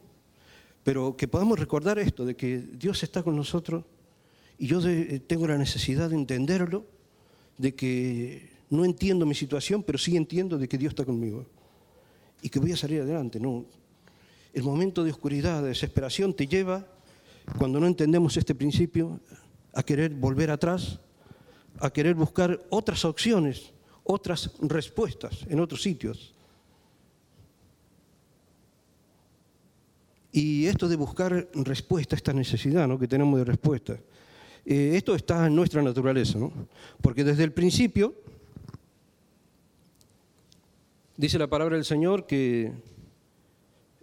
pero 0.83 1.15
que 1.15 1.29
podamos 1.29 1.61
recordar 1.61 1.99
esto, 1.99 2.25
de 2.25 2.35
que 2.35 2.57
Dios 2.57 3.03
está 3.03 3.23
con 3.23 3.37
nosotros, 3.37 3.85
y 4.59 4.67
yo 4.67 4.81
tengo 5.27 5.47
la 5.47 5.59
necesidad 5.59 6.11
de 6.11 6.17
entenderlo, 6.17 6.87
de 7.59 7.75
que 7.75 8.51
no 8.71 8.85
entiendo 8.85 9.27
mi 9.27 9.35
situación, 9.35 9.83
pero 9.83 9.99
sí 9.99 10.17
entiendo 10.17 10.59
de 10.59 10.69
que 10.69 10.79
Dios 10.79 10.93
está 10.93 11.05
conmigo, 11.05 11.47
y 12.43 12.49
que 12.49 12.59
voy 12.59 12.73
a 12.73 12.77
salir 12.77 13.01
adelante. 13.01 13.41
No. 13.41 13.65
El 14.53 14.63
momento 14.63 15.05
de 15.05 15.11
oscuridad, 15.11 15.63
de 15.63 15.69
desesperación, 15.69 16.35
te 16.35 16.47
lleva 16.47 16.87
cuando 17.59 17.79
no 17.79 17.87
entendemos 17.87 18.37
este 18.37 18.55
principio, 18.55 19.21
a 19.73 19.83
querer 19.83 20.15
volver 20.15 20.51
atrás, 20.51 20.99
a 21.79 21.91
querer 21.91 22.15
buscar 22.15 22.65
otras 22.71 23.05
opciones, 23.05 23.73
otras 24.05 24.51
respuestas 24.61 25.45
en 25.49 25.61
otros 25.61 25.83
sitios. 25.83 26.35
Y 30.33 30.67
esto 30.67 30.89
de 30.89 30.97
buscar 30.97 31.49
respuesta, 31.55 32.17
esta 32.17 32.33
necesidad 32.33 32.89
¿no? 32.89 32.99
que 32.99 33.09
tenemos 33.09 33.39
de 33.39 33.45
respuesta, 33.45 33.99
eh, 34.67 34.97
esto 34.97 35.15
está 35.15 35.47
en 35.47 35.55
nuestra 35.55 35.81
naturaleza, 35.81 36.39
¿no? 36.39 36.53
porque 37.01 37.23
desde 37.23 37.45
el 37.45 37.53
principio, 37.53 38.15
dice 41.17 41.39
la 41.39 41.47
palabra 41.47 41.77
del 41.77 41.85
Señor 41.85 42.27
que 42.27 42.73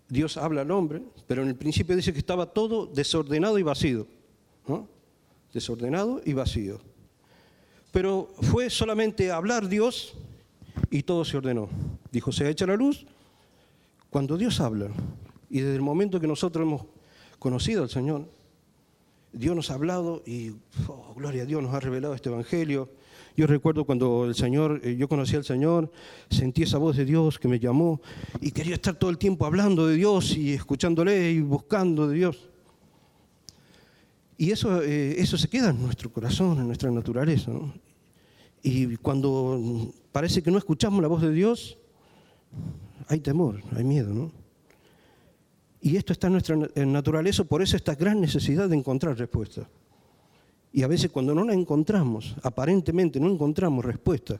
Dios 0.07 0.37
habla 0.37 0.61
al 0.61 0.71
hombre, 0.71 1.03
pero 1.27 1.43
en 1.43 1.49
el 1.49 1.55
principio 1.55 1.97
dice 1.97 2.13
que 2.13 2.19
estaba 2.19 2.45
todo 2.45 2.85
desordenado 2.85 3.59
y 3.59 3.63
vacío. 3.63 4.07
Desordenado 5.51 6.21
y 6.25 6.33
vacío. 6.33 6.79
Pero 7.91 8.29
fue 8.41 8.69
solamente 8.69 9.31
hablar 9.31 9.67
Dios 9.67 10.13
y 10.89 11.03
todo 11.03 11.25
se 11.25 11.37
ordenó. 11.37 11.69
Dijo, 12.11 12.31
se 12.31 12.49
echa 12.49 12.65
la 12.65 12.75
luz 12.75 13.05
cuando 14.09 14.37
Dios 14.37 14.59
habla. 14.61 14.87
Y 15.49 15.59
desde 15.59 15.75
el 15.75 15.81
momento 15.81 16.19
que 16.19 16.27
nosotros 16.27 16.65
hemos 16.65 16.85
conocido 17.37 17.83
al 17.83 17.89
Señor, 17.89 18.25
Dios 19.33 19.55
nos 19.55 19.71
ha 19.71 19.73
hablado 19.73 20.23
y, 20.25 20.51
oh, 20.87 21.13
gloria 21.15 21.43
a 21.43 21.45
Dios, 21.45 21.61
nos 21.61 21.73
ha 21.73 21.79
revelado 21.79 22.13
este 22.13 22.29
Evangelio 22.29 22.89
yo 23.35 23.47
recuerdo 23.47 23.85
cuando 23.85 24.25
el 24.25 24.35
Señor, 24.35 24.81
eh, 24.83 24.95
yo 24.95 25.07
conocí 25.07 25.35
al 25.35 25.43
Señor, 25.43 25.91
sentí 26.29 26.63
esa 26.63 26.77
voz 26.77 26.97
de 26.97 27.05
Dios 27.05 27.39
que 27.39 27.47
me 27.47 27.59
llamó 27.59 27.99
y 28.41 28.51
quería 28.51 28.75
estar 28.75 28.95
todo 28.95 29.09
el 29.09 29.17
tiempo 29.17 29.45
hablando 29.45 29.87
de 29.87 29.95
Dios 29.95 30.37
y 30.37 30.53
escuchándole 30.53 31.31
y 31.31 31.41
buscando 31.41 32.07
de 32.07 32.15
Dios. 32.15 32.49
Y 34.37 34.51
eso, 34.51 34.83
eh, 34.83 35.15
eso 35.19 35.37
se 35.37 35.47
queda 35.47 35.71
en 35.71 35.81
nuestro 35.81 36.11
corazón, 36.11 36.59
en 36.59 36.67
nuestra 36.67 36.91
naturaleza. 36.91 37.51
Y 38.61 38.97
cuando 38.97 39.91
parece 40.11 40.43
que 40.43 40.51
no 40.51 40.59
escuchamos 40.59 41.01
la 41.01 41.07
voz 41.07 41.21
de 41.21 41.31
Dios, 41.31 41.77
hay 43.07 43.19
temor, 43.19 43.63
hay 43.75 43.83
miedo. 43.83 44.13
¿no? 44.13 44.42
Y 45.85 45.97
esto 45.97 46.13
está 46.13 46.27
en 46.27 46.33
nuestra 46.33 46.55
naturaleza, 46.55 47.43
por 47.43 47.61
eso 47.61 47.75
esta 47.75 47.93
gran 47.93 48.21
necesidad 48.21 48.69
de 48.69 48.77
encontrar 48.77 49.17
respuesta. 49.17 49.67
Y 50.71 50.81
a 50.81 50.87
veces 50.87 51.11
cuando 51.11 51.35
no 51.35 51.43
la 51.43 51.53
encontramos, 51.53 52.37
aparentemente 52.41 53.19
no 53.19 53.29
encontramos 53.29 53.83
respuesta 53.83 54.39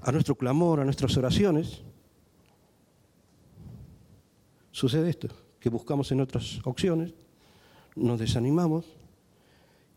a 0.00 0.10
nuestro 0.10 0.34
clamor, 0.34 0.80
a 0.80 0.84
nuestras 0.86 1.14
oraciones, 1.18 1.82
sucede 4.70 5.10
esto, 5.10 5.28
que 5.60 5.68
buscamos 5.68 6.10
en 6.10 6.22
otras 6.22 6.58
opciones, 6.64 7.12
nos 7.94 8.18
desanimamos 8.18 8.86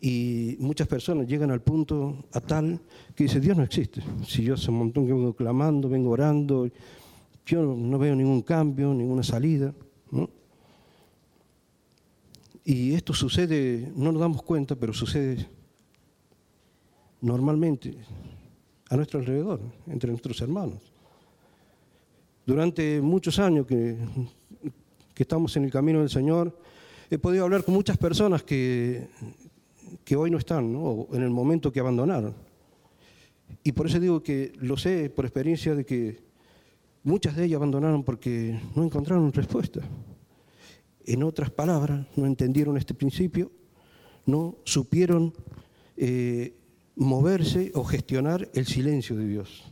y 0.01 0.58
muchas 0.60 0.89
personas 0.89 1.25
llegan 1.25 1.51
al 1.51 1.62
punto 1.62 2.25
a 2.34 2.41
tal 2.41 2.82
que 3.15 3.24
dice, 3.24 3.39
Dios 3.39 3.55
no 3.55 3.63
existe. 3.63 4.03
Si 4.27 4.44
yo 4.44 4.55
hace 4.55 4.70
un 4.72 4.79
montón 4.79 5.08
que 5.08 5.13
vengo 5.13 5.34
clamando, 5.34 5.88
vengo 5.88 6.10
orando, 6.10 6.70
yo 7.46 7.63
no 7.63 7.98
veo 7.98 8.13
ningún 8.13 8.41
cambio, 8.41 8.94
ninguna 8.94 9.24
salida. 9.24 9.74
Y 12.67 12.95
esto 12.95 13.13
sucede, 13.13 13.91
no 13.95 14.12
nos 14.12 14.19
damos 14.19 14.41
cuenta, 14.41 14.75
pero 14.75 14.91
sucede 14.91 15.48
normalmente 17.22 17.95
a 18.89 18.95
nuestro 18.95 19.19
alrededor, 19.19 19.62
entre 19.86 20.10
nuestros 20.10 20.41
hermanos. 20.41 20.91
Durante 22.43 23.01
muchos 23.01 23.38
años 23.38 23.67
que, 23.67 23.98
estamos 25.15 25.55
en 25.57 25.65
el 25.65 25.72
camino 25.72 26.00
del 26.00 26.10
Señor, 26.10 26.60
he 27.12 27.19
podido 27.19 27.43
hablar 27.43 27.63
con 27.63 27.75
muchas 27.75 27.98
personas 27.98 28.41
que, 28.41 29.10
que 30.03 30.15
hoy 30.15 30.31
no 30.31 30.39
están, 30.39 30.74
o 30.75 31.07
en 31.13 31.22
el 31.22 31.29
momento 31.29 31.72
que 31.72 31.79
abandonaron. 31.79 32.34
Y 33.63 33.74
por 33.74 33.86
eso 33.86 34.00
digo 34.00 34.24
que 34.24 34.53
lo 34.57 34.75
sé 34.75 35.12
por 35.12 35.25
experiencia 35.25 35.75
de 35.75 35.86
que 35.86 36.17
muchas 37.03 37.36
de 37.36 37.45
ellas 37.45 37.57
abandonaron 37.57 38.03
porque 38.03 38.60
no 38.75 38.84
encontraron 38.84 39.31
respuesta. 39.31 39.81
En 41.05 41.24
otras 41.24 41.51
palabras, 41.51 42.07
no 42.15 42.25
entendieron 42.25 42.77
este 42.77 42.93
principio, 42.93 43.51
no 44.25 44.57
supieron 44.63 45.33
eh, 45.97 46.55
moverse 46.95 47.71
o 47.75 47.83
gestionar 47.83 48.50
el 48.53 48.65
silencio 48.65 49.15
de 49.15 49.27
Dios. 49.27 49.63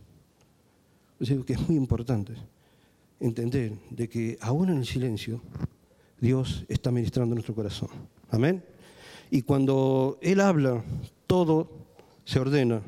Es 1.19 1.29
decir, 1.29 1.45
que 1.45 1.53
es 1.53 1.67
muy 1.67 1.77
importante 1.77 2.33
entender 3.19 3.73
de 3.89 4.09
que 4.09 4.37
aún 4.41 4.69
en 4.69 4.77
el 4.77 4.85
silencio 4.85 5.41
Dios 6.19 6.65
está 6.67 6.91
ministrando 6.91 7.35
nuestro 7.35 7.55
corazón. 7.55 7.89
Amén. 8.29 8.63
Y 9.31 9.41
cuando 9.41 10.19
Él 10.21 10.39
habla, 10.39 10.83
todo 11.27 11.69
se 12.25 12.39
ordena. 12.39 12.81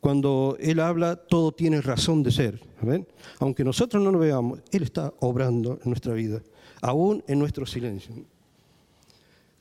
Cuando 0.00 0.56
Él 0.60 0.80
habla, 0.80 1.16
todo 1.16 1.52
tiene 1.52 1.80
razón 1.80 2.22
de 2.22 2.30
ser. 2.30 2.60
Amén. 2.80 3.06
Aunque 3.38 3.64
nosotros 3.64 4.02
no 4.02 4.10
lo 4.10 4.18
veamos, 4.18 4.60
Él 4.70 4.82
está 4.82 5.12
obrando 5.20 5.78
en 5.82 5.90
nuestra 5.90 6.14
vida, 6.14 6.42
aún 6.82 7.22
en 7.26 7.38
nuestro 7.38 7.66
silencio. 7.66 8.14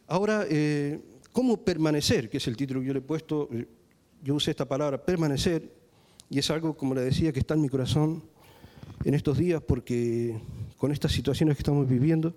Ahora, 0.07 0.45
eh, 0.49 0.99
¿cómo 1.31 1.57
permanecer? 1.57 2.29
Que 2.29 2.37
es 2.37 2.47
el 2.47 2.55
título 2.55 2.81
que 2.81 2.87
yo 2.87 2.93
le 2.93 2.99
he 2.99 3.01
puesto 3.01 3.49
yo 4.23 4.35
usé 4.35 4.51
esta 4.51 4.67
palabra 4.67 5.03
permanecer 5.03 5.71
y 6.29 6.39
es 6.39 6.49
algo, 6.49 6.75
como 6.75 6.93
le 6.93 7.01
decía, 7.01 7.31
que 7.31 7.39
está 7.39 7.53
en 7.53 7.61
mi 7.61 7.69
corazón 7.69 8.23
en 9.03 9.13
estos 9.13 9.37
días 9.37 9.61
porque 9.61 10.39
con 10.77 10.91
estas 10.91 11.11
situaciones 11.11 11.55
que 11.55 11.61
estamos 11.61 11.87
viviendo 11.87 12.35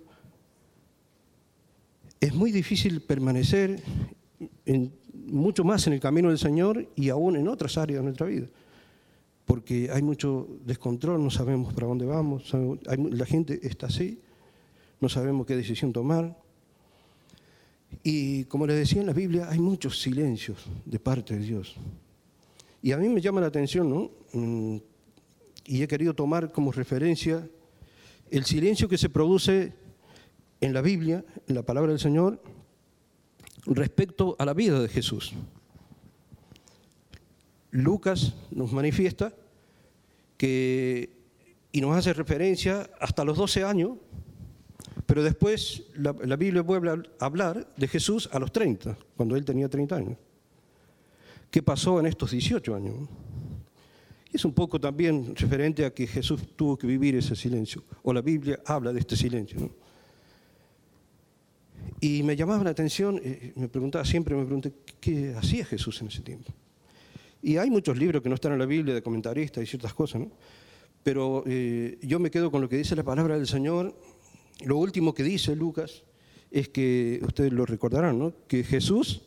es 2.19 2.33
muy 2.33 2.51
difícil 2.51 3.01
permanecer 3.01 3.81
mucho 5.25 5.63
más 5.63 5.87
en 5.87 5.93
el 5.93 5.99
camino 5.99 6.29
del 6.29 6.37
Señor 6.37 6.87
y 6.95 7.09
aún 7.09 7.35
en 7.35 7.47
otras 7.47 7.77
áreas 7.77 7.99
de 7.99 8.03
nuestra 8.03 8.27
vida. 8.27 8.47
Porque 9.45 9.89
hay 9.91 10.03
mucho 10.03 10.47
descontrol, 10.65 11.21
no 11.21 11.31
sabemos 11.31 11.73
para 11.73 11.87
dónde 11.87 12.05
vamos, 12.05 12.53
la 12.85 13.25
gente 13.25 13.59
está 13.63 13.87
así, 13.87 14.21
no 15.01 15.09
sabemos 15.09 15.45
qué 15.45 15.55
decisión 15.55 15.91
tomar. 15.91 16.37
Y 18.03 18.45
como 18.45 18.65
les 18.65 18.77
decía 18.77 19.01
en 19.01 19.07
la 19.07 19.13
Biblia, 19.13 19.49
hay 19.49 19.59
muchos 19.59 19.99
silencios 19.99 20.65
de 20.85 20.99
parte 20.99 21.37
de 21.37 21.45
Dios. 21.45 21.75
Y 22.81 22.93
a 22.93 22.97
mí 22.97 23.09
me 23.09 23.19
llama 23.19 23.41
la 23.41 23.47
atención, 23.47 23.89
¿no? 23.89 24.11
Mm, 24.33 24.77
y 25.65 25.83
he 25.83 25.87
querido 25.87 26.13
tomar 26.13 26.51
como 26.51 26.71
referencia 26.71 27.47
el 28.29 28.45
silencio 28.45 28.87
que 28.87 28.97
se 28.97 29.09
produce 29.09 29.73
en 30.61 30.73
la 30.73 30.81
Biblia, 30.81 31.25
en 31.47 31.55
la 31.55 31.63
palabra 31.63 31.91
del 31.91 31.99
Señor, 31.99 32.41
respecto 33.65 34.35
a 34.39 34.45
la 34.45 34.53
vida 34.53 34.79
de 34.79 34.87
Jesús. 34.87 35.33
Lucas 37.71 38.33
nos 38.51 38.71
manifiesta 38.71 39.33
que, 40.37 41.09
y 41.71 41.81
nos 41.81 41.95
hace 41.95 42.13
referencia 42.13 42.89
hasta 42.99 43.23
los 43.23 43.37
12 43.37 43.63
años, 43.63 43.97
pero 45.05 45.23
después 45.23 45.83
la, 45.95 46.35
Biblia 46.35 46.61
vuelve 46.61 46.89
a 46.89 47.25
hablar 47.25 47.73
de 47.75 47.87
Jesús 47.87 48.29
a 48.31 48.39
los 48.39 48.51
30, 48.51 48.97
cuando 49.15 49.35
él 49.35 49.45
tenía 49.45 49.69
30 49.69 49.95
años. 49.95 50.17
¿Qué 51.49 51.61
pasó 51.61 51.99
en 51.99 52.05
estos 52.05 52.31
18 52.31 52.75
años? 52.75 52.95
es 54.33 54.45
un 54.45 54.53
poco 54.53 54.79
también 54.79 55.35
referente 55.35 55.85
a 55.85 55.93
que 55.93 56.07
Jesús 56.07 56.55
tuvo 56.55 56.77
que 56.77 56.87
vivir 56.87 57.15
ese 57.15 57.35
silencio, 57.35 57.83
o 58.03 58.13
la 58.13 58.21
Biblia 58.21 58.59
habla 58.65 58.93
de 58.93 58.99
este 58.99 59.15
silencio. 59.15 59.75
Y 61.99 62.23
me 62.23 62.35
llamaba 62.35 62.63
la 62.63 62.69
atención, 62.69 63.19
eh, 63.23 63.53
me 63.55 63.67
preguntaba, 63.67 64.05
siempre 64.05 64.35
me 64.35 64.45
pregunté, 64.45 64.73
¿qué 64.99 65.35
hacía 65.35 65.65
Jesús 65.65 66.01
en 66.01 66.07
ese 66.07 66.21
tiempo? 66.21 66.51
Y 67.41 67.57
hay 67.57 67.69
muchos 67.69 67.97
libros 67.97 68.21
que 68.21 68.29
no 68.29 68.35
están 68.35 68.53
en 68.53 68.59
la 68.59 68.65
Biblia 68.65 68.93
de 68.93 69.01
comentaristas 69.01 69.63
y 69.63 69.67
ciertas 69.67 69.93
cosas, 69.93 70.21
¿no? 70.21 70.31
Pero 71.03 71.43
eh, 71.47 71.97
yo 72.03 72.19
me 72.19 72.29
quedo 72.29 72.51
con 72.51 72.61
lo 72.61 72.69
que 72.69 72.77
dice 72.77 72.95
la 72.95 73.03
palabra 73.03 73.35
del 73.35 73.47
Señor. 73.47 73.95
Lo 74.65 74.77
último 74.77 75.13
que 75.13 75.23
dice 75.23 75.55
Lucas 75.55 76.03
es 76.49 76.69
que, 76.69 77.19
ustedes 77.23 77.53
lo 77.53 77.65
recordarán, 77.65 78.19
¿no? 78.19 78.33
Que 78.47 78.63
Jesús 78.63 79.21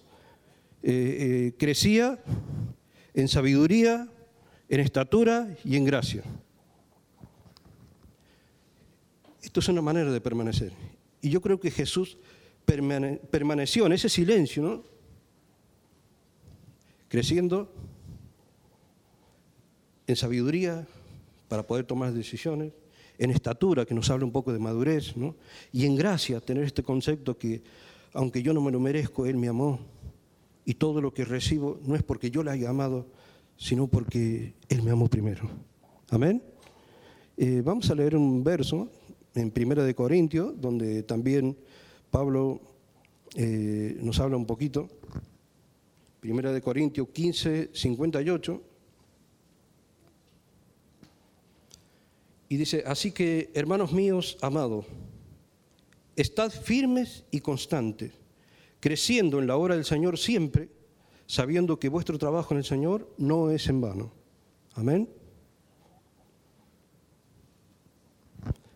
eh, 0.82 1.52
crecía 1.58 2.18
en 3.14 3.28
sabiduría, 3.28 4.08
en 4.68 4.80
estatura 4.80 5.56
y 5.64 5.76
en 5.76 5.84
gracia. 5.84 6.22
Esto 9.42 9.60
es 9.60 9.68
una 9.68 9.82
manera 9.82 10.10
de 10.10 10.20
permanecer. 10.20 10.72
Y 11.20 11.30
yo 11.30 11.40
creo 11.40 11.60
que 11.60 11.70
Jesús 11.70 12.18
permaneció 12.64 13.86
en 13.86 13.92
ese 13.92 14.08
silencio, 14.08 14.62
¿no? 14.62 14.94
creciendo 17.14 17.72
en 20.08 20.16
sabiduría 20.16 20.84
para 21.48 21.64
poder 21.64 21.84
tomar 21.84 22.12
decisiones, 22.12 22.72
en 23.18 23.30
estatura, 23.30 23.84
que 23.84 23.94
nos 23.94 24.10
habla 24.10 24.24
un 24.24 24.32
poco 24.32 24.52
de 24.52 24.58
madurez, 24.58 25.16
¿no? 25.16 25.36
y 25.72 25.86
en 25.86 25.96
gracia, 25.96 26.40
tener 26.40 26.64
este 26.64 26.82
concepto 26.82 27.38
que, 27.38 27.62
aunque 28.12 28.42
yo 28.42 28.52
no 28.52 28.60
me 28.60 28.72
lo 28.72 28.80
merezco, 28.80 29.26
Él 29.26 29.36
me 29.36 29.48
amó, 29.48 29.80
y 30.64 30.74
todo 30.74 31.00
lo 31.00 31.12
que 31.12 31.24
recibo 31.24 31.78
no 31.84 31.94
es 31.94 32.02
porque 32.02 32.30
yo 32.30 32.42
le 32.42 32.50
haya 32.50 32.70
amado, 32.70 33.06
sino 33.56 33.86
porque 33.86 34.54
Él 34.68 34.82
me 34.82 34.90
amó 34.90 35.08
primero. 35.08 35.48
Amén. 36.10 36.42
Eh, 37.36 37.62
vamos 37.64 37.90
a 37.90 37.94
leer 37.94 38.16
un 38.16 38.42
verso 38.42 38.88
en 39.34 39.50
Primera 39.50 39.84
de 39.84 39.94
Corintios, 39.94 40.60
donde 40.60 41.02
también 41.02 41.56
Pablo 42.10 42.60
eh, 43.34 43.98
nos 44.00 44.20
habla 44.20 44.36
un 44.36 44.46
poquito. 44.46 44.88
Primera 46.20 46.52
de 46.52 46.62
Corintios 46.62 47.08
15, 47.08 47.70
58. 47.72 48.62
Y 52.54 52.56
dice, 52.56 52.84
así 52.86 53.10
que, 53.10 53.50
hermanos 53.52 53.90
míos, 53.90 54.38
amados, 54.40 54.86
estad 56.14 56.52
firmes 56.52 57.24
y 57.32 57.40
constantes, 57.40 58.12
creciendo 58.78 59.40
en 59.40 59.48
la 59.48 59.56
obra 59.56 59.74
del 59.74 59.84
Señor 59.84 60.16
siempre, 60.16 60.68
sabiendo 61.26 61.80
que 61.80 61.88
vuestro 61.88 62.16
trabajo 62.16 62.54
en 62.54 62.58
el 62.58 62.64
Señor 62.64 63.12
no 63.18 63.50
es 63.50 63.66
en 63.66 63.80
vano. 63.80 64.12
Amén. 64.74 65.08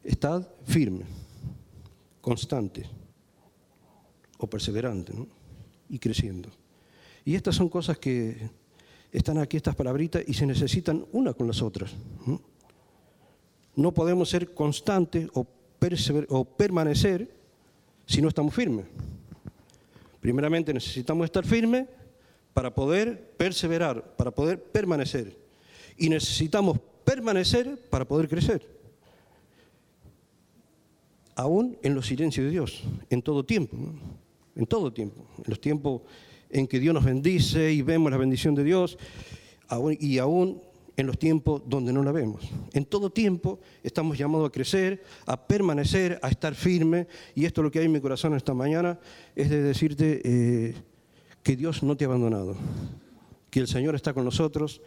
Estad 0.02 0.48
firme, 0.64 1.04
constante 2.20 2.84
o 4.38 4.50
perseverante 4.50 5.12
y 5.88 6.00
creciendo. 6.00 6.50
Y 7.24 7.36
estas 7.36 7.54
son 7.54 7.68
cosas 7.68 7.96
que 7.96 8.50
están 9.12 9.38
aquí, 9.38 9.56
estas 9.56 9.76
palabritas, 9.76 10.24
y 10.26 10.34
se 10.34 10.46
necesitan 10.46 11.06
una 11.12 11.32
con 11.32 11.46
las 11.46 11.62
otras. 11.62 11.94
No 12.26 12.57
podemos 13.94 14.28
ser 14.28 14.54
constantes 14.54 15.28
o, 15.34 15.46
o 16.30 16.44
permanecer 16.44 17.30
si 18.06 18.20
no 18.20 18.26
estamos 18.26 18.52
firmes. 18.52 18.86
Primeramente 20.20 20.74
necesitamos 20.74 21.26
estar 21.26 21.46
firmes 21.46 21.86
para 22.52 22.74
poder 22.74 23.34
perseverar, 23.36 24.16
para 24.16 24.32
poder 24.32 24.60
permanecer. 24.60 25.36
Y 25.96 26.08
necesitamos 26.08 26.80
permanecer 27.04 27.78
para 27.88 28.04
poder 28.04 28.28
crecer. 28.28 28.66
Aún 31.36 31.78
en 31.82 31.94
los 31.94 32.06
silencios 32.06 32.46
de 32.46 32.50
Dios, 32.50 32.82
en 33.10 33.22
todo 33.22 33.44
tiempo, 33.44 33.76
en 34.56 34.66
todo 34.66 34.92
tiempo, 34.92 35.24
en 35.38 35.44
los 35.46 35.60
tiempos 35.60 36.02
en 36.50 36.66
que 36.66 36.80
Dios 36.80 36.92
nos 36.92 37.04
bendice 37.04 37.72
y 37.72 37.82
vemos 37.82 38.10
la 38.10 38.18
bendición 38.18 38.56
de 38.56 38.64
Dios, 38.64 38.98
y 40.00 40.18
aún 40.18 40.60
en 40.98 41.06
los 41.06 41.16
tiempos 41.16 41.62
donde 41.64 41.92
no 41.92 42.02
la 42.02 42.10
vemos. 42.10 42.42
En 42.72 42.84
todo 42.84 43.08
tiempo 43.08 43.60
estamos 43.84 44.18
llamados 44.18 44.48
a 44.48 44.52
crecer, 44.52 45.04
a 45.26 45.46
permanecer, 45.46 46.18
a 46.22 46.28
estar 46.28 46.56
firme, 46.56 47.06
y 47.36 47.44
esto 47.44 47.60
es 47.60 47.64
lo 47.64 47.70
que 47.70 47.78
hay 47.78 47.84
en 47.84 47.92
mi 47.92 48.00
corazón 48.00 48.34
esta 48.34 48.52
mañana, 48.52 48.98
es 49.36 49.48
de 49.48 49.62
decirte, 49.62 50.20
eh, 50.24 50.74
que 51.44 51.54
Dios 51.54 51.84
no 51.84 51.96
te 51.96 52.04
ha 52.04 52.08
abandonado, 52.08 52.56
que 53.48 53.60
el 53.60 53.68
Señor 53.68 53.94
está 53.94 54.12
con 54.12 54.24
nosotros 54.24 54.82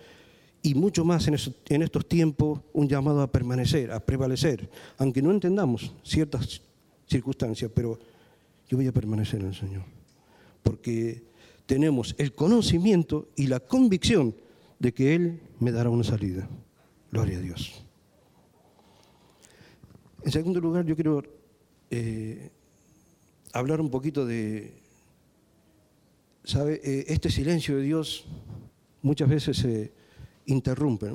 y 0.62 0.76
mucho 0.76 1.06
más 1.06 1.30
en, 1.30 1.82
estos 1.82 2.06
tiempos 2.10 2.60
un 2.74 2.90
llamado 2.90 3.22
a 3.22 3.32
permanecer, 3.32 3.90
a 3.94 4.02
prevalecer, 4.02 4.70
aunque 4.98 5.22
no 5.22 5.32
entendamos 5.32 5.94
ciertas 6.04 6.62
circunstancias, 7.08 7.72
pero 7.74 7.98
yo 8.68 8.76
voy 8.76 8.88
a 8.88 8.92
permanecer 8.92 9.40
en 9.40 9.48
el 9.48 9.56
Señor, 9.56 9.84
porque 10.62 11.24
tenemos 11.66 12.14
el 12.18 12.34
conocimiento 12.34 13.30
y 13.38 13.48
la 13.48 13.62
convicción 13.62 14.36
de 14.82 14.94
que 14.94 15.14
Él 15.14 15.40
me 15.60 15.72
dará 15.72 15.92
una 15.92 16.04
salida. 16.04 16.50
Gloria 17.12 17.38
a 17.38 17.42
Dios. 17.42 17.86
En 20.24 20.32
segundo 20.32 20.60
lugar, 20.60 20.86
yo 20.86 20.96
quiero 20.96 21.24
eh, 21.92 22.50
hablar 23.54 23.80
un 23.80 23.92
poquito 23.92 24.26
de 24.26 24.82
¿Sabe? 26.44 26.82
Eh, 26.84 27.06
este 27.10 27.30
silencio 27.30 27.78
de 27.78 27.84
Dios 27.84 28.26
muchas 29.04 29.30
veces 29.30 29.58
se 29.58 29.94
interrumpe, 30.48 31.12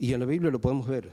y 0.00 0.12
en 0.12 0.20
la 0.20 0.26
Biblia 0.26 0.50
lo 0.50 0.60
podemos 0.60 0.88
ver, 0.88 1.12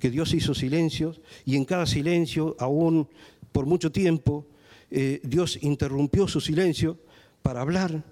que 0.00 0.10
Dios 0.10 0.32
hizo 0.32 0.54
silencios 0.54 1.20
y 1.44 1.56
en 1.56 1.66
cada 1.66 1.84
silencio, 1.84 2.56
aún 2.58 3.08
por 3.52 3.66
mucho 3.66 3.92
tiempo, 3.92 4.46
eh, 4.90 5.20
Dios 5.22 5.58
interrumpió 5.62 6.26
su 6.26 6.40
silencio 6.40 6.98
para 7.42 7.60
hablar 7.60 8.02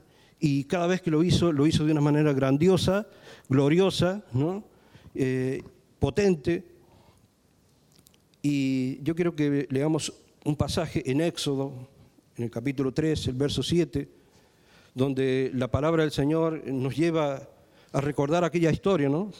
y 0.46 0.64
cada 0.64 0.86
vez 0.86 1.00
que 1.00 1.10
lo 1.10 1.24
hizo, 1.24 1.52
lo 1.52 1.66
hizo 1.66 1.86
de 1.86 1.92
una 1.92 2.02
manera 2.02 2.34
grandiosa, 2.34 3.06
gloriosa, 3.48 4.22
¿no? 4.34 4.62
Eh, 5.14 5.62
potente. 5.98 6.62
Y 8.42 9.02
yo 9.02 9.14
quiero 9.14 9.34
que 9.34 9.66
leamos 9.70 10.12
un 10.44 10.54
pasaje 10.54 11.10
en 11.10 11.22
Éxodo, 11.22 11.72
en 12.36 12.44
el 12.44 12.50
capítulo 12.50 12.92
3, 12.92 13.28
el 13.28 13.34
verso 13.36 13.62
7 13.62 14.06
donde 14.94 15.50
la 15.54 15.68
palabra 15.70 16.02
del 16.02 16.12
Señor 16.12 16.62
nos 16.68 16.94
lleva 16.94 17.48
a 17.92 18.00
recordar 18.02 18.44
aquella 18.44 18.70
historia, 18.70 19.08
¿no? 19.08 19.30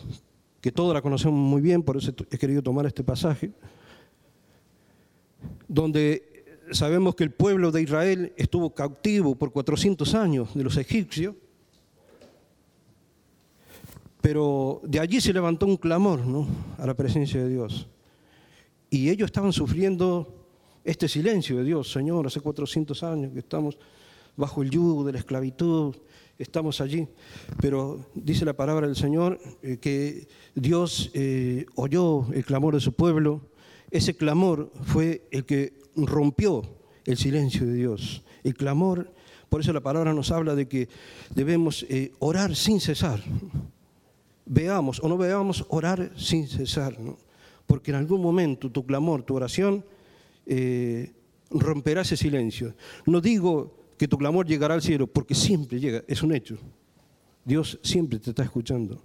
que 0.62 0.72
todos 0.72 0.94
la 0.94 1.02
conocemos 1.02 1.38
muy 1.38 1.60
bien, 1.60 1.82
por 1.82 1.98
eso 1.98 2.14
he 2.30 2.38
querido 2.38 2.62
tomar 2.62 2.86
este 2.86 3.04
pasaje, 3.04 3.52
donde 5.68 6.33
sabemos 6.72 7.14
que 7.14 7.24
el 7.24 7.30
pueblo 7.30 7.70
de 7.70 7.82
Israel 7.82 8.32
estuvo 8.36 8.74
cautivo 8.74 9.34
por 9.34 9.52
400 9.52 10.14
años 10.14 10.54
de 10.54 10.64
los 10.64 10.76
egipcios, 10.76 11.34
pero 14.20 14.80
de 14.84 15.00
allí 15.00 15.20
se 15.20 15.32
levantó 15.32 15.66
un 15.66 15.76
clamor 15.76 16.20
a 16.78 16.86
la 16.86 16.94
presencia 16.94 17.42
de 17.42 17.48
Dios. 17.50 17.88
Y 18.88 19.10
ellos 19.10 19.26
estaban 19.26 19.52
sufriendo 19.52 20.46
este 20.84 21.08
silencio 21.08 21.58
de 21.58 21.64
Dios, 21.64 21.90
Señor, 21.90 22.26
hace 22.26 22.40
400 22.40 23.02
años 23.02 23.32
que 23.32 23.40
estamos 23.40 23.78
bajo 24.36 24.62
el 24.62 24.70
yugo 24.70 25.04
de 25.04 25.12
la 25.12 25.18
esclavitud, 25.18 25.94
estamos 26.38 26.80
allí. 26.80 27.06
Pero 27.60 28.06
dice 28.14 28.44
la 28.44 28.54
palabra 28.54 28.86
del 28.86 28.96
Señor 28.96 29.38
eh, 29.62 29.78
que 29.78 30.26
Dios 30.54 31.10
eh, 31.14 31.66
oyó 31.74 32.26
el 32.32 32.44
clamor 32.44 32.74
de 32.74 32.80
su 32.80 32.92
pueblo. 32.92 33.40
Ese 33.90 34.14
clamor 34.14 34.70
fue 34.82 35.26
el 35.30 35.44
que 35.44 35.83
rompió 35.96 36.62
el 37.04 37.16
silencio 37.16 37.66
de 37.66 37.74
Dios. 37.74 38.22
El 38.42 38.54
clamor, 38.54 39.12
por 39.48 39.60
eso 39.60 39.72
la 39.72 39.80
palabra 39.80 40.12
nos 40.12 40.30
habla 40.30 40.54
de 40.54 40.68
que 40.68 40.88
debemos 41.34 41.86
eh, 41.88 42.12
orar 42.18 42.54
sin 42.56 42.80
cesar. 42.80 43.22
Veamos 44.46 45.00
o 45.02 45.08
no 45.08 45.16
veamos, 45.16 45.64
orar 45.68 46.12
sin 46.16 46.46
cesar. 46.48 46.96
Porque 47.66 47.90
en 47.90 47.96
algún 47.96 48.20
momento 48.20 48.70
tu 48.70 48.84
clamor, 48.84 49.22
tu 49.22 49.34
oración, 49.34 49.84
romperá 51.50 52.02
ese 52.02 52.16
silencio. 52.16 52.74
No 53.06 53.20
digo 53.20 53.74
que 53.96 54.08
tu 54.08 54.18
clamor 54.18 54.46
llegará 54.46 54.74
al 54.74 54.82
cielo, 54.82 55.06
porque 55.06 55.34
siempre 55.34 55.80
llega, 55.80 56.04
es 56.06 56.22
un 56.22 56.34
hecho. 56.34 56.58
Dios 57.44 57.78
siempre 57.82 58.18
te 58.18 58.30
está 58.30 58.42
escuchando. 58.42 59.02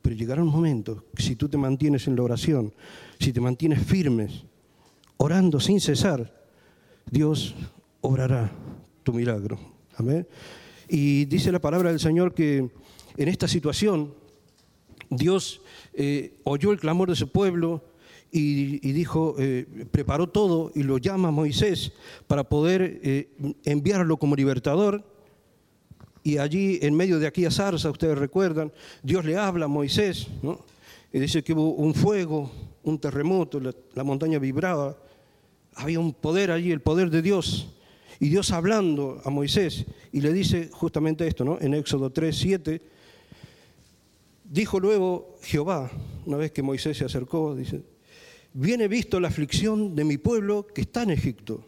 pero 0.00 0.16
llegará 0.16 0.42
un 0.42 0.48
momento, 0.48 1.04
si 1.16 1.36
tú 1.36 1.48
te 1.48 1.56
mantienes 1.56 2.08
en 2.08 2.16
la 2.16 2.24
oración, 2.24 2.74
si 3.20 3.32
te 3.32 3.40
mantienes 3.40 3.86
firmes, 3.86 4.44
orando 5.22 5.60
sin 5.60 5.80
cesar, 5.80 6.34
Dios 7.08 7.54
obrará 8.00 8.50
tu 9.04 9.12
milagro. 9.12 9.56
Amén. 9.96 10.26
Y 10.88 11.26
dice 11.26 11.52
la 11.52 11.60
palabra 11.60 11.90
del 11.90 12.00
Señor 12.00 12.34
que 12.34 12.68
en 13.16 13.28
esta 13.28 13.46
situación 13.46 14.14
Dios 15.10 15.60
eh, 15.94 16.34
oyó 16.42 16.72
el 16.72 16.80
clamor 16.80 17.08
de 17.08 17.14
su 17.14 17.30
pueblo 17.30 17.84
y, 18.32 18.78
dijo, 18.92 19.36
eh, 19.38 19.64
preparó 19.92 20.28
todo 20.28 20.72
y 20.74 20.82
lo 20.82 20.98
llama 20.98 21.28
a 21.28 21.32
Moisés 21.32 21.92
para 22.26 22.42
poder 22.42 22.98
eh, 23.04 23.28
enviarlo 23.64 24.16
como 24.16 24.34
libertador. 24.34 25.04
Y 26.24 26.38
allí, 26.38 26.80
en 26.82 26.96
medio 26.96 27.20
de 27.20 27.28
aquella 27.28 27.50
zarza, 27.50 27.90
ustedes 27.90 28.18
recuerdan, 28.18 28.72
Dios 29.04 29.24
le 29.24 29.36
habla 29.36 29.66
a 29.66 29.68
Moisés, 29.68 30.28
y 31.12 31.20
dice 31.20 31.44
que 31.44 31.52
hubo 31.52 31.74
un 31.74 31.94
fuego, 31.94 32.50
un 32.84 32.98
terremoto, 32.98 33.60
la 33.60 34.02
montaña 34.02 34.38
vibraba, 34.38 34.96
había 35.74 36.00
un 36.00 36.12
poder 36.12 36.50
allí, 36.50 36.70
el 36.70 36.80
poder 36.80 37.10
de 37.10 37.22
Dios. 37.22 37.68
Y 38.20 38.28
Dios 38.28 38.52
hablando 38.52 39.20
a 39.24 39.30
Moisés 39.30 39.84
y 40.12 40.20
le 40.20 40.32
dice 40.32 40.68
justamente 40.72 41.26
esto, 41.26 41.44
¿no? 41.44 41.58
En 41.60 41.74
Éxodo 41.74 42.10
3, 42.10 42.36
7, 42.36 42.82
dijo 44.44 44.78
luego 44.78 45.38
Jehová, 45.42 45.90
una 46.24 46.36
vez 46.36 46.52
que 46.52 46.62
Moisés 46.62 46.98
se 46.98 47.04
acercó, 47.04 47.56
dice, 47.56 47.82
viene 48.52 48.86
visto 48.86 49.18
la 49.18 49.28
aflicción 49.28 49.96
de 49.96 50.04
mi 50.04 50.18
pueblo 50.18 50.66
que 50.66 50.82
está 50.82 51.02
en 51.02 51.10
Egipto 51.10 51.64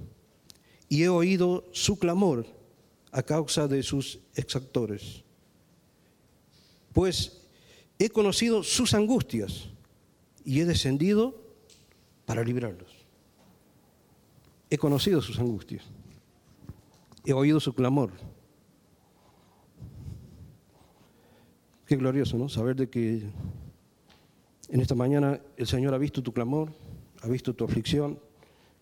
y 0.89 1.03
he 1.03 1.09
oído 1.09 1.65
su 1.73 1.99
clamor 1.99 2.47
a 3.11 3.23
causa 3.23 3.67
de 3.67 3.83
sus 3.83 4.21
exactores. 4.37 5.25
Pues 6.93 7.41
he 7.99 8.11
conocido 8.11 8.63
sus 8.63 8.95
angustias 8.95 9.71
y 10.45 10.61
he 10.61 10.65
descendido 10.65 11.41
para 12.27 12.45
librarlos. 12.45 12.94
He 14.71 14.79
conocido 14.79 15.21
sus 15.21 15.39
angustias. 15.39 15.85
He 17.25 17.33
oído 17.33 17.61
su 17.61 17.75
clamor. 17.75 18.11
Qué 21.87 21.97
glorioso, 21.97 22.39
¿no? 22.39 22.49
Saber 22.49 22.77
de 22.77 22.89
que 22.89 23.23
en 24.69 24.81
esta 24.81 24.95
mañana 24.95 25.41
el 25.57 25.67
Señor 25.67 25.95
ha 25.95 25.99
visto 25.99 26.23
tu 26.23 26.33
clamor, 26.33 26.73
ha 27.23 27.29
visto 27.29 27.55
tu 27.55 27.65
aflicción, 27.65 28.19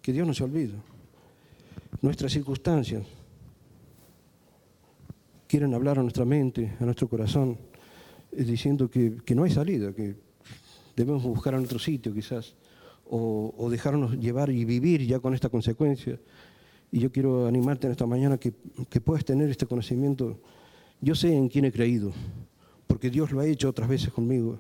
que 0.01 0.13
Dios 0.13 0.27
no 0.27 0.35
se 0.35 0.45
olvida. 0.45 0.75
Nuestras 2.01 2.33
circunstancias 2.33 3.07
quieren 5.47 5.75
hablar 5.75 5.99
a 5.99 6.03
nuestra 6.03 6.25
mente, 6.25 6.73
a 6.81 6.85
nuestro 6.85 7.09
corazón, 7.09 7.59
eh, 8.33 8.45
diciendo 8.45 8.89
que, 8.89 9.19
que 9.25 9.35
no 9.35 9.45
hay 9.45 9.51
salida, 9.51 9.93
que 9.93 10.17
debemos 10.97 11.23
buscar 11.23 11.55
en 11.55 11.65
otro 11.65 11.79
sitio 11.79 12.13
quizás 12.15 12.55
o, 13.15 13.69
dejarnos 13.71 14.19
llevar 14.19 14.49
y 14.51 14.65
vivir 14.65 15.07
ya 15.07 15.21
con 15.21 15.35
esta 15.35 15.51
consecuencia. 15.51 16.19
Y 16.91 16.99
yo 16.99 17.13
quiero 17.13 17.47
animarte 17.47 17.87
en 17.87 17.91
esta 17.91 18.07
mañana 18.07 18.39
que, 18.39 18.55
que 18.89 19.01
puedas 19.03 19.23
tener 19.25 19.51
este 19.51 19.67
conocimiento. 19.67 20.41
Yo 21.01 21.15
sé 21.15 21.35
en 21.35 21.49
quién 21.49 21.67
he 21.67 21.73
creído, 21.73 22.13
porque 22.87 23.11
Dios 23.11 23.31
lo 23.31 23.41
ha 23.41 23.47
hecho 23.47 23.69
otras 23.69 23.89
veces 23.89 24.11
conmigo. 24.11 24.59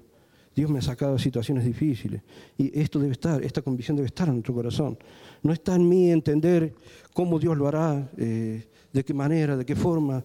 Dios 0.54 0.70
me 0.70 0.80
ha 0.80 0.82
sacado 0.82 1.14
de 1.14 1.18
situaciones 1.18 1.64
difíciles. 1.64 2.20
Y 2.58 2.78
esto 2.78 2.98
debe 2.98 3.12
estar, 3.12 3.42
esta 3.42 3.62
convicción 3.62 3.96
debe 3.96 4.08
estar 4.08 4.28
en 4.28 4.34
nuestro 4.34 4.52
corazón. 4.52 4.98
No 5.42 5.54
está 5.54 5.74
en 5.74 5.88
mí 5.88 6.10
entender 6.10 6.74
cómo 7.14 7.38
Dios 7.38 7.56
lo 7.56 7.68
hará, 7.68 8.10
eh, 8.18 8.66
de 8.92 9.04
qué 9.04 9.14
manera, 9.14 9.56
de 9.56 9.64
qué 9.64 9.74
forma, 9.74 10.22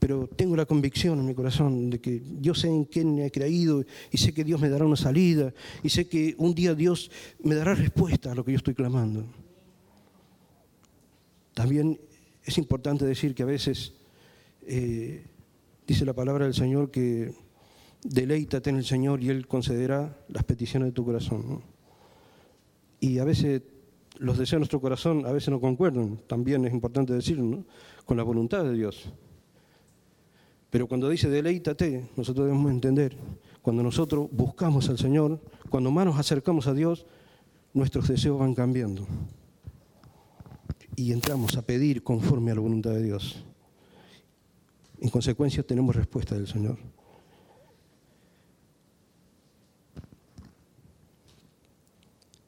pero 0.00 0.26
tengo 0.26 0.56
la 0.56 0.64
convicción 0.64 1.20
en 1.20 1.26
mi 1.26 1.34
corazón 1.34 1.90
de 1.90 2.00
que 2.00 2.22
yo 2.40 2.54
sé 2.54 2.68
en 2.68 2.86
quién 2.86 3.18
he 3.18 3.30
creído 3.30 3.84
y 4.10 4.16
sé 4.16 4.32
que 4.32 4.44
Dios 4.44 4.58
me 4.58 4.70
dará 4.70 4.86
una 4.86 4.96
salida 4.96 5.52
y 5.82 5.90
sé 5.90 6.08
que 6.08 6.34
un 6.38 6.54
día 6.54 6.74
Dios 6.74 7.10
me 7.44 7.54
dará 7.54 7.74
respuesta 7.74 8.32
a 8.32 8.34
lo 8.34 8.42
que 8.42 8.52
yo 8.52 8.56
estoy 8.56 8.74
clamando. 8.74 9.26
También 11.52 12.00
es 12.42 12.56
importante 12.56 13.04
decir 13.04 13.34
que 13.34 13.42
a 13.42 13.46
veces 13.46 13.92
eh, 14.66 15.22
dice 15.86 16.06
la 16.06 16.14
palabra 16.14 16.46
del 16.46 16.54
Señor 16.54 16.90
que 16.90 17.34
deleítate 18.02 18.70
en 18.70 18.76
el 18.76 18.86
Señor 18.86 19.22
y 19.22 19.28
Él 19.28 19.46
concederá 19.46 20.16
las 20.28 20.44
peticiones 20.44 20.88
de 20.88 20.92
tu 20.92 21.04
corazón. 21.04 21.60
Y 23.00 23.18
a 23.18 23.24
veces 23.24 23.60
los 24.18 24.38
deseos 24.38 24.52
de 24.52 24.60
nuestro 24.60 24.80
corazón 24.80 25.26
a 25.26 25.32
veces 25.32 25.50
no 25.50 25.60
concuerdan, 25.60 26.18
también 26.26 26.64
es 26.64 26.72
importante 26.72 27.12
decirlo, 27.12 27.64
con 28.06 28.16
la 28.16 28.22
voluntad 28.22 28.64
de 28.64 28.72
Dios. 28.72 29.12
Pero 30.70 30.86
cuando 30.86 31.08
dice 31.08 31.28
deleítate, 31.28 32.08
nosotros 32.16 32.46
debemos 32.46 32.70
entender, 32.70 33.16
cuando 33.60 33.82
nosotros 33.82 34.28
buscamos 34.30 34.88
al 34.88 34.98
Señor, 34.98 35.40
cuando 35.68 35.90
más 35.90 36.06
nos 36.06 36.18
acercamos 36.18 36.68
a 36.68 36.74
Dios, 36.74 37.06
nuestros 37.74 38.08
deseos 38.08 38.38
van 38.38 38.54
cambiando. 38.54 39.06
Y 40.94 41.12
entramos 41.12 41.56
a 41.56 41.62
pedir 41.62 42.02
conforme 42.02 42.52
a 42.52 42.54
la 42.54 42.60
voluntad 42.60 42.92
de 42.92 43.02
Dios. 43.02 43.44
En 45.00 45.08
consecuencia 45.08 45.62
tenemos 45.62 45.96
respuesta 45.96 46.34
del 46.34 46.46
Señor. 46.46 46.78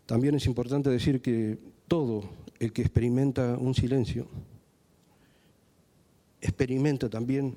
También 0.06 0.34
es 0.34 0.46
importante 0.46 0.90
decir 0.90 1.22
que 1.22 1.58
todo 1.88 2.24
el 2.58 2.72
que 2.72 2.82
experimenta 2.82 3.56
un 3.56 3.74
silencio, 3.74 4.28
experimenta 6.40 7.08
también 7.08 7.56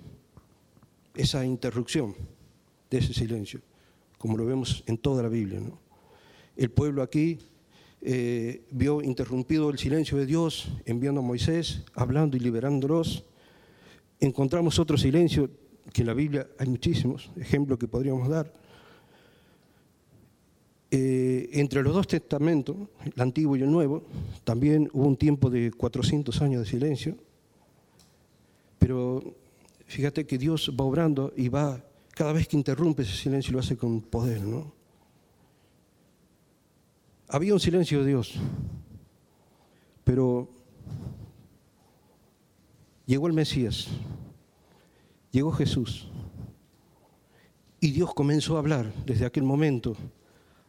esa 1.15 1.45
interrupción 1.45 2.15
de 2.89 2.97
ese 2.97 3.13
silencio, 3.13 3.61
como 4.17 4.37
lo 4.37 4.45
vemos 4.45 4.83
en 4.87 4.97
toda 4.97 5.23
la 5.23 5.29
Biblia. 5.29 5.61
El 6.55 6.71
pueblo 6.71 7.01
aquí 7.01 7.39
eh, 8.01 8.65
vio 8.71 9.01
interrumpido 9.01 9.69
el 9.69 9.77
silencio 9.77 10.17
de 10.17 10.25
Dios 10.25 10.67
enviando 10.85 11.21
a 11.21 11.23
Moisés, 11.23 11.83
hablando 11.95 12.37
y 12.37 12.39
liberándolos. 12.39 13.25
Encontramos 14.19 14.79
otro 14.79 14.97
silencio, 14.97 15.49
que 15.91 16.01
en 16.01 16.07
la 16.07 16.13
Biblia 16.13 16.47
hay 16.57 16.67
muchísimos 16.67 17.31
ejemplos 17.35 17.79
que 17.79 17.87
podríamos 17.87 18.29
dar. 18.29 18.51
Eh, 20.91 21.49
entre 21.53 21.83
los 21.83 21.93
dos 21.93 22.07
testamentos, 22.07 22.77
el 23.03 23.21
antiguo 23.21 23.55
y 23.55 23.63
el 23.63 23.71
nuevo, 23.71 24.03
también 24.43 24.89
hubo 24.93 25.07
un 25.07 25.17
tiempo 25.17 25.49
de 25.49 25.71
400 25.71 26.41
años 26.41 26.61
de 26.61 26.69
silencio, 26.69 27.17
pero 28.77 29.35
fíjate 29.85 30.25
que 30.25 30.37
Dios 30.37 30.71
va 30.79 30.85
obrando 30.85 31.33
y 31.35 31.49
va, 31.49 31.83
cada 32.11 32.33
vez 32.33 32.47
que 32.47 32.57
interrumpe 32.57 33.03
ese 33.03 33.15
silencio 33.15 33.53
lo 33.53 33.59
hace 33.59 33.77
con 33.77 34.01
poder, 34.01 34.41
¿no? 34.41 34.73
Había 37.27 37.53
un 37.53 37.59
silencio 37.59 38.01
de 38.01 38.07
Dios, 38.07 38.35
pero 40.03 40.49
llegó 43.05 43.27
el 43.27 43.33
Mesías, 43.33 43.87
llegó 45.31 45.51
Jesús, 45.51 46.07
y 47.79 47.91
Dios 47.91 48.13
comenzó 48.13 48.55
a 48.55 48.59
hablar 48.59 48.91
desde 49.05 49.25
aquel 49.25 49.43
momento 49.43 49.95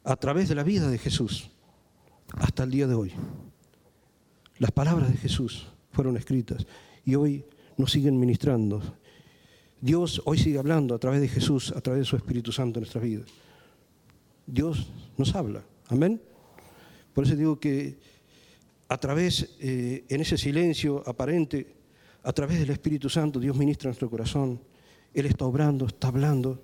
a 0.05 0.17
través 0.17 0.49
de 0.49 0.55
la 0.55 0.63
vida 0.63 0.89
de 0.89 0.99
Jesús 0.99 1.51
hasta 2.33 2.65
el 2.65 2.71
día 2.71 2.87
de 2.87 2.95
hoy. 2.95 3.13
Las 4.59 4.71
palabras 4.71 5.11
de 5.11 5.17
Jesús 5.17 5.67
fueron 5.93 6.17
escritas 6.17 6.67
y 7.05 7.15
hoy 7.15 7.45
nos 7.77 7.93
siguen 7.93 8.19
ministrando 8.19 8.83
Dios 9.81 10.23
hoy 10.25 10.39
sigue 10.39 10.59
hablando 10.59 10.95
a 10.95 10.99
través 10.99 11.21
de 11.21 11.29
Jesús, 11.29 11.73
a 11.77 11.81
través 11.81 12.01
de 12.01 12.05
su 12.05 12.17
Espíritu 12.17 12.53
Santo 12.53 12.79
en 12.79 12.83
nuestra 12.83 13.01
vida. 13.01 13.25
Dios 14.47 14.89
nos 15.17 15.35
habla. 15.35 15.65
Amén. 15.89 16.21
Por 17.13 17.25
eso 17.25 17.37
digo 17.37 17.59
que 17.59 17.99
a 18.89 18.99
través, 18.99 19.57
eh, 19.61 20.05
en 20.09 20.21
ese 20.21 20.39
silencio 20.39 21.03
aparente, 21.07 21.75
a 22.23 22.33
través 22.33 22.59
del 22.59 22.71
Espíritu 22.71 23.09
Santo, 23.09 23.41
Dios 23.41 23.57
ministra 23.57 23.89
nuestro 23.89 24.11
corazón. 24.11 24.61
Él 25.13 25.27
está 25.27 25.45
obrando, 25.45 25.87
está 25.87 26.09
hablando 26.09 26.63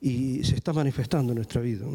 y 0.00 0.44
se 0.44 0.54
está 0.54 0.72
manifestando 0.72 1.32
en 1.32 1.36
nuestra 1.36 1.60
vida. 1.60 1.86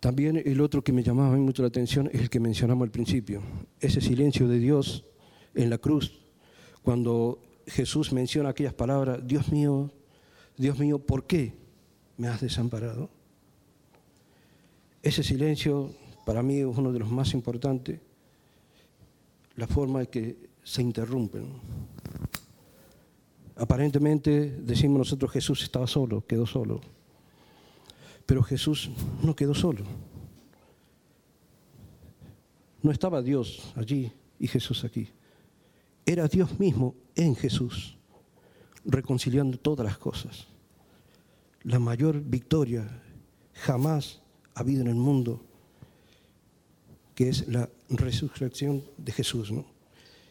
También 0.00 0.40
el 0.44 0.60
otro 0.60 0.82
que 0.82 0.92
me 0.92 1.02
llamaba 1.02 1.36
mucho 1.36 1.62
la 1.62 1.68
atención 1.68 2.08
es 2.12 2.20
el 2.20 2.30
que 2.30 2.38
mencionamos 2.38 2.86
al 2.86 2.90
principio, 2.90 3.42
ese 3.80 4.00
silencio 4.00 4.46
de 4.46 4.58
Dios 4.58 5.04
en 5.54 5.70
la 5.70 5.78
cruz, 5.78 6.20
cuando 6.82 7.40
Jesús 7.66 8.12
menciona 8.12 8.50
aquellas 8.50 8.74
palabras, 8.74 9.26
Dios 9.26 9.50
mío, 9.50 9.90
Dios 10.56 10.78
mío, 10.78 10.98
¿por 10.98 11.26
qué 11.26 11.52
me 12.16 12.28
has 12.28 12.40
desamparado? 12.40 13.10
Ese 15.02 15.22
silencio 15.22 15.90
para 16.24 16.42
mí 16.42 16.58
es 16.58 16.66
uno 16.66 16.92
de 16.92 16.98
los 17.00 17.10
más 17.10 17.34
importantes, 17.34 18.00
la 19.56 19.66
forma 19.66 20.00
en 20.00 20.06
que 20.06 20.36
se 20.62 20.82
interrumpen. 20.82 21.46
Aparentemente 23.56 24.50
decimos 24.60 24.98
nosotros 24.98 25.32
Jesús 25.32 25.62
estaba 25.62 25.88
solo, 25.88 26.24
quedó 26.24 26.46
solo. 26.46 26.80
Pero 28.28 28.42
Jesús 28.42 28.90
no 29.22 29.34
quedó 29.34 29.54
solo. 29.54 29.86
No 32.82 32.90
estaba 32.90 33.22
Dios 33.22 33.72
allí 33.74 34.12
y 34.38 34.46
Jesús 34.46 34.84
aquí. 34.84 35.08
Era 36.04 36.28
Dios 36.28 36.58
mismo 36.60 36.94
en 37.14 37.34
Jesús, 37.34 37.96
reconciliando 38.84 39.56
todas 39.56 39.86
las 39.86 39.96
cosas. 39.96 40.46
La 41.62 41.78
mayor 41.78 42.20
victoria 42.20 43.02
jamás 43.54 44.20
ha 44.54 44.60
habido 44.60 44.82
en 44.82 44.88
el 44.88 44.96
mundo, 44.96 45.42
que 47.14 47.30
es 47.30 47.48
la 47.48 47.70
resurrección 47.88 48.84
de 48.98 49.12
Jesús. 49.12 49.50
¿no? 49.50 49.64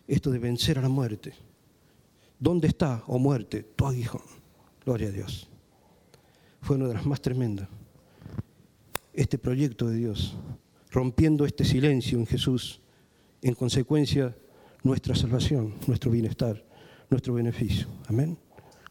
Esto 0.08 0.30
de 0.30 0.38
vencer 0.38 0.78
a 0.78 0.84
la 0.84 0.90
muerte. 0.90 1.34
¿Dónde 2.40 2.68
está, 2.68 3.04
oh 3.08 3.18
muerte, 3.18 3.64
tu 3.64 3.88
aguijón? 3.88 4.22
Gloria 4.86 5.08
a 5.08 5.12
Dios. 5.12 5.50
Fue 6.62 6.76
una 6.76 6.88
de 6.90 6.94
las 6.94 7.08
más 7.08 7.22
tremendas. 7.22 7.68
Este 9.17 9.39
proyecto 9.39 9.89
de 9.89 9.97
Dios, 9.97 10.38
rompiendo 10.91 11.47
este 11.47 11.65
silencio 11.65 12.19
en 12.19 12.27
Jesús, 12.27 12.82
en 13.41 13.56
consecuencia 13.56 14.38
nuestra 14.84 15.15
salvación, 15.15 15.73
nuestro 15.88 16.12
bienestar, 16.12 16.63
nuestro 17.10 17.34
beneficio. 17.34 17.88
Amén. 18.06 18.38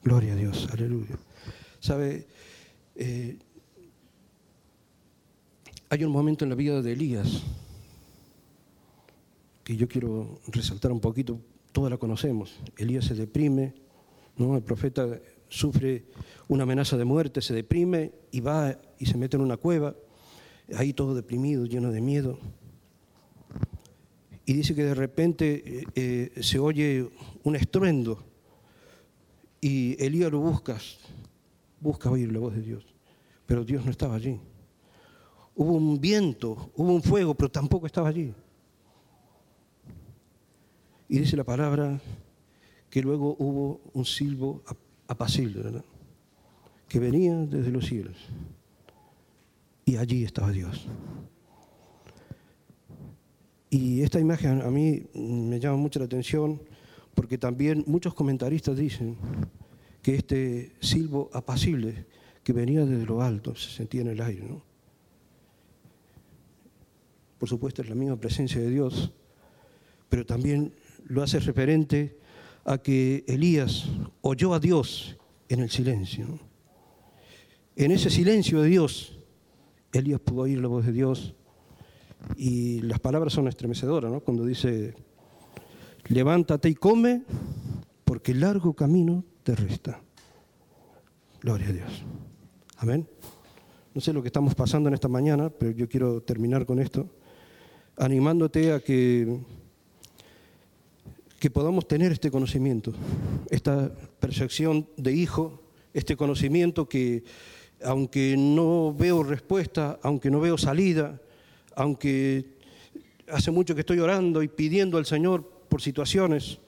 Gloria 0.03 0.33
a 0.33 0.37
Dios, 0.37 0.69
aleluya. 0.73 1.17
¿Sabe? 1.79 2.27
Eh, 2.97 3.39
hay 5.91 6.05
un 6.05 6.11
momento 6.11 6.45
en 6.45 6.49
la 6.49 6.57
vida 6.57 6.83
de 6.83 6.93
Elías 6.93 7.45
que 9.63 9.77
yo 9.77 9.87
quiero 9.87 10.41
resaltar 10.49 10.91
un 10.91 11.01
poquito, 11.01 11.41
todos 11.71 11.89
la 11.89 11.99
conocemos. 11.99 12.59
Elías 12.77 13.05
se 13.05 13.15
deprime, 13.15 13.75
¿no? 14.37 14.57
el 14.57 14.63
profeta 14.65 15.21
sufre 15.49 16.07
una 16.49 16.65
amenaza 16.65 16.97
de 16.97 17.05
muerte, 17.05 17.41
se 17.41 17.55
deprime 17.55 18.11
y 18.33 18.41
va 18.41 18.77
y 18.99 19.07
se 19.07 19.17
mete 19.17 19.37
en 19.37 19.45
una 19.45 19.57
cueva, 19.57 19.95
ahí 20.75 20.93
todo 20.93 21.15
deprimido, 21.15 21.67
lleno 21.67 21.91
de 21.91 22.01
miedo. 22.01 22.39
Y 24.45 24.55
dice 24.55 24.75
que 24.75 24.85
de 24.85 24.95
repente 24.95 25.63
eh, 25.65 25.85
eh, 25.95 26.43
se 26.43 26.59
oye 26.59 27.09
un 27.43 27.57
estruendo 27.57 28.25
y 29.61 30.03
Elías 30.03 30.31
lo 30.31 30.41
busca, 30.41 30.79
busca 31.81 32.11
oír 32.11 32.33
la 32.33 32.39
voz 32.39 32.55
de 32.55 32.63
Dios, 32.63 32.85
pero 33.47 33.65
Dios 33.65 33.85
no 33.85 33.91
estaba 33.91 34.15
allí. 34.15 34.39
Hubo 35.55 35.73
un 35.73 36.01
viento, 36.01 36.71
hubo 36.77 36.93
un 36.93 37.03
fuego, 37.03 37.35
pero 37.35 37.51
tampoco 37.51 37.87
estaba 37.87 38.09
allí. 38.09 38.33
Y 41.09 41.19
dice 41.19 41.37
la 41.37 41.45
palabra 41.45 42.01
que 42.91 43.03
luego 43.03 43.37
hubo 43.39 43.81
un 43.95 44.05
silbo 44.05 44.63
apacible, 45.09 45.63
¿verdad? 45.63 45.85
que 46.89 46.99
venía 47.01 47.35
desde 47.35 47.71
los 47.71 47.87
cielos. 47.87 48.17
Y 49.87 49.97
allí 49.97 50.25
estaba 50.25 50.51
Dios. 50.51 50.87
Y 53.71 54.03
esta 54.03 54.21
imagen 54.21 54.61
a 54.63 54.71
mí 54.71 55.05
me 55.15 55.61
llama 55.61 55.77
mucho 55.77 56.01
la 56.01 56.07
atención 56.07 56.61
porque 57.15 57.39
también 57.39 57.85
muchos 57.87 58.13
comentaristas 58.13 58.77
dicen 58.77 59.17
que 60.03 60.17
este 60.17 60.73
silbo 60.81 61.31
apacible 61.33 62.05
que 62.43 62.53
venía 62.53 62.85
desde 62.85 63.07
lo 63.07 63.23
alto 63.23 63.55
se 63.55 63.71
sentía 63.71 64.01
en 64.03 64.09
el 64.09 64.21
aire. 64.21 64.45
¿no? 64.49 64.63
Por 67.39 67.49
supuesto 67.49 67.81
es 67.81 67.89
la 67.89 67.95
misma 67.95 68.17
presencia 68.17 68.61
de 68.61 68.71
Dios, 68.71 69.13
pero 70.09 70.27
también 70.27 70.75
lo 71.07 71.23
hace 71.23 71.39
referente 71.39 72.19
a 72.65 72.79
que 72.79 73.25
Elías 73.29 73.87
oyó 74.21 74.53
a 74.53 74.59
Dios 74.59 75.17
en 75.49 75.61
el 75.61 75.71
silencio. 75.71 76.41
En 77.77 77.93
ese 77.93 78.11
silencio 78.11 78.63
de 78.63 78.69
Dios, 78.69 79.16
Elías 79.93 80.21
pudo 80.21 80.43
oír 80.43 80.61
la 80.61 80.69
voz 80.69 80.85
de 80.85 80.93
Dios 80.93 81.35
y 82.37 82.81
las 82.83 83.01
palabras 83.01 83.33
son 83.33 83.49
estremecedoras, 83.49 84.11
¿no? 84.11 84.21
Cuando 84.21 84.45
dice, 84.45 84.95
levántate 86.09 86.69
y 86.69 86.75
come, 86.75 87.23
porque 88.05 88.33
el 88.33 88.41
largo 88.41 88.75
camino 88.75 89.25
te 89.43 89.55
resta. 89.55 90.01
Gloria 91.41 91.69
a 91.69 91.73
Dios. 91.73 92.05
Amén. 92.79 93.09
No 93.95 94.01
sé 94.01 94.13
lo 94.13 94.23
que 94.23 94.29
estamos 94.29 94.55
pasando 94.55 94.89
en 94.89 94.95
esta 94.95 95.09
mañana, 95.09 95.49
pero 95.51 95.71
yo 95.71 95.89
quiero 95.89 96.21
terminar 96.23 96.67
con 96.67 96.79
esto, 96.79 97.09
animándote 97.97 98.73
a 98.73 98.81
que 98.81 99.41
que 101.39 101.51
podamos 101.51 101.87
tener 101.87 102.13
este 102.13 102.31
conocimiento, 102.31 102.93
esta 103.51 103.93
percepción 104.21 104.89
de 104.97 105.13
hijo, 105.13 105.63
este 105.93 106.17
conocimiento 106.17 106.89
que 106.89 107.25
aunque 107.85 108.37
no 108.37 108.95
veo 108.95 109.23
respuesta, 109.23 109.99
aunque 110.03 110.31
no 110.31 110.41
veo 110.41 110.57
salida, 110.59 111.21
aunque 111.75 112.57
hace 113.29 113.51
mucho 113.51 113.75
que 113.75 113.81
estoy 113.81 113.99
orando 113.99 114.43
y 114.43 114.49
pidiendo 114.49 114.99
al 114.99 115.07
Señor 115.07 115.45
por 115.69 115.83
situaciones, 115.83 116.59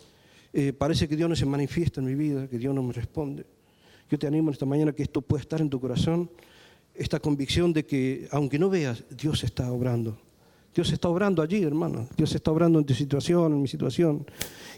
eh, 0.53 0.73
parece 0.73 1.09
que 1.09 1.17
Dios 1.17 1.29
no 1.29 1.37
se 1.37 1.47
manifiesta 1.47 2.01
en 2.01 2.07
mi 2.07 2.15
vida, 2.15 2.49
que 2.49 2.59
Dios 2.59 2.75
no 2.75 2.83
me 2.83 2.93
responde. 2.93 3.47
Yo 4.11 4.19
te 4.19 4.27
animo 4.27 4.51
esta 4.51 4.67
mañana 4.67 4.93
que 4.93 5.03
esto 5.03 5.21
pueda 5.21 5.43
estar 5.43 5.61
en 5.61 5.71
tu 5.71 5.81
corazón, 5.81 6.31
esta 6.95 7.21
convicción 7.21 7.73
de 7.73 7.85
que 7.85 8.29
aunque 8.33 8.59
no 8.59 8.71
veas, 8.71 9.05
Dios 9.11 9.45
está 9.45 9.71
obrando. 9.71 10.19
Dios 10.75 10.93
está 10.93 11.09
obrando 11.09 11.43
allí, 11.43 11.63
hermano. 11.63 12.09
Dios 12.17 12.35
está 12.35 12.51
obrando 12.51 12.79
en 12.79 12.85
tu 12.85 12.95
situación, 12.95 13.53
en 13.53 13.63
mi 13.63 13.69
situación. 13.69 14.27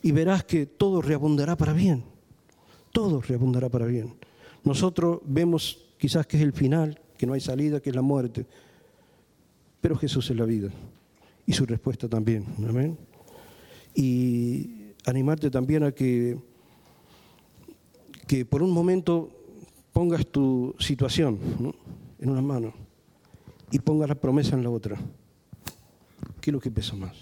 Y 0.02 0.12
verás 0.12 0.44
que 0.44 0.66
todo 0.66 1.02
reabundará 1.02 1.56
para 1.56 1.72
bien. 1.72 2.04
Todo 2.92 3.20
reabundará 3.20 3.68
para 3.68 3.86
bien. 3.86 4.14
Nosotros 4.64 5.20
vemos 5.24 5.89
quizás 6.00 6.26
que 6.26 6.38
es 6.38 6.42
el 6.42 6.54
final, 6.54 6.98
que 7.18 7.26
no 7.26 7.34
hay 7.34 7.40
salida, 7.40 7.78
que 7.78 7.90
es 7.90 7.94
la 7.94 8.00
muerte. 8.00 8.46
Pero 9.82 9.96
Jesús 9.96 10.30
es 10.30 10.36
la 10.36 10.46
vida. 10.46 10.70
Y 11.44 11.52
su 11.52 11.66
respuesta 11.66 12.08
también. 12.08 12.46
Amén. 12.66 12.98
Y 13.94 14.94
animarte 15.04 15.50
también 15.50 15.84
a 15.84 15.92
que, 15.92 16.38
que 18.26 18.46
por 18.46 18.62
un 18.62 18.70
momento 18.70 19.30
pongas 19.92 20.26
tu 20.26 20.74
situación 20.78 21.38
en 22.18 22.30
una 22.30 22.40
mano 22.40 22.72
y 23.70 23.78
pongas 23.78 24.08
la 24.08 24.14
promesa 24.14 24.56
en 24.56 24.62
la 24.62 24.70
otra. 24.70 24.96
¿Qué 26.40 26.50
es 26.50 26.52
lo 26.54 26.60
que 26.60 26.70
pesa 26.70 26.96
más? 26.96 27.14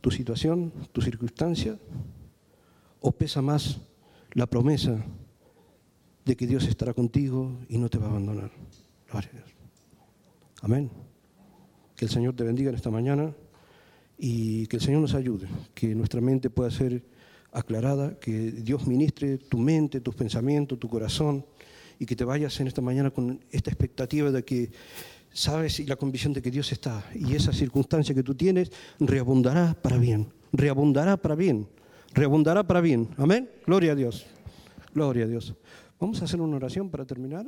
¿Tu 0.00 0.10
situación, 0.12 0.72
tu 0.92 1.02
circunstancia? 1.02 1.76
¿O 3.00 3.10
pesa 3.10 3.42
más 3.42 3.80
la 4.34 4.46
promesa 4.46 5.04
de 6.24 6.36
que 6.36 6.46
Dios 6.46 6.66
estará 6.66 6.94
contigo 6.94 7.58
y 7.68 7.78
no 7.78 7.88
te 7.88 7.98
va 7.98 8.06
a 8.06 8.10
abandonar? 8.10 8.50
Dios. 9.12 9.44
Amén. 10.62 10.90
Que 11.96 12.06
el 12.06 12.10
Señor 12.10 12.34
te 12.34 12.44
bendiga 12.44 12.70
en 12.70 12.76
esta 12.76 12.90
mañana 12.90 13.34
y 14.18 14.66
que 14.68 14.76
el 14.76 14.82
Señor 14.82 15.02
nos 15.02 15.14
ayude, 15.14 15.48
que 15.74 15.94
nuestra 15.94 16.20
mente 16.20 16.48
pueda 16.48 16.70
ser 16.70 17.02
aclarada, 17.52 18.18
que 18.18 18.52
Dios 18.52 18.86
ministre 18.86 19.36
tu 19.36 19.58
mente, 19.58 20.00
tus 20.00 20.14
pensamientos, 20.14 20.78
tu 20.78 20.88
corazón 20.88 21.44
y 21.98 22.06
que 22.06 22.16
te 22.16 22.24
vayas 22.24 22.58
en 22.60 22.68
esta 22.68 22.80
mañana 22.80 23.10
con 23.10 23.44
esta 23.50 23.70
expectativa 23.70 24.30
de 24.30 24.44
que 24.44 24.70
sabes 25.32 25.80
y 25.80 25.86
la 25.86 25.96
convicción 25.96 26.32
de 26.32 26.40
que 26.40 26.50
Dios 26.50 26.72
está 26.72 27.04
y 27.14 27.34
esa 27.34 27.52
circunstancia 27.52 28.14
que 28.14 28.22
tú 28.22 28.34
tienes 28.34 28.72
reabundará 28.98 29.74
para 29.74 29.98
bien, 29.98 30.28
reabundará 30.52 31.16
para 31.18 31.34
bien, 31.34 31.68
reabundará 32.14 32.66
para 32.66 32.80
bien. 32.80 33.08
Amén. 33.18 33.50
Gloria 33.66 33.92
a 33.92 33.94
Dios. 33.94 34.26
Gloria 34.94 35.24
a 35.24 35.28
Dios. 35.28 35.54
Vamos 36.02 36.20
a 36.20 36.24
hacer 36.24 36.40
una 36.40 36.56
oración 36.56 36.90
para 36.90 37.04
terminar. 37.04 37.46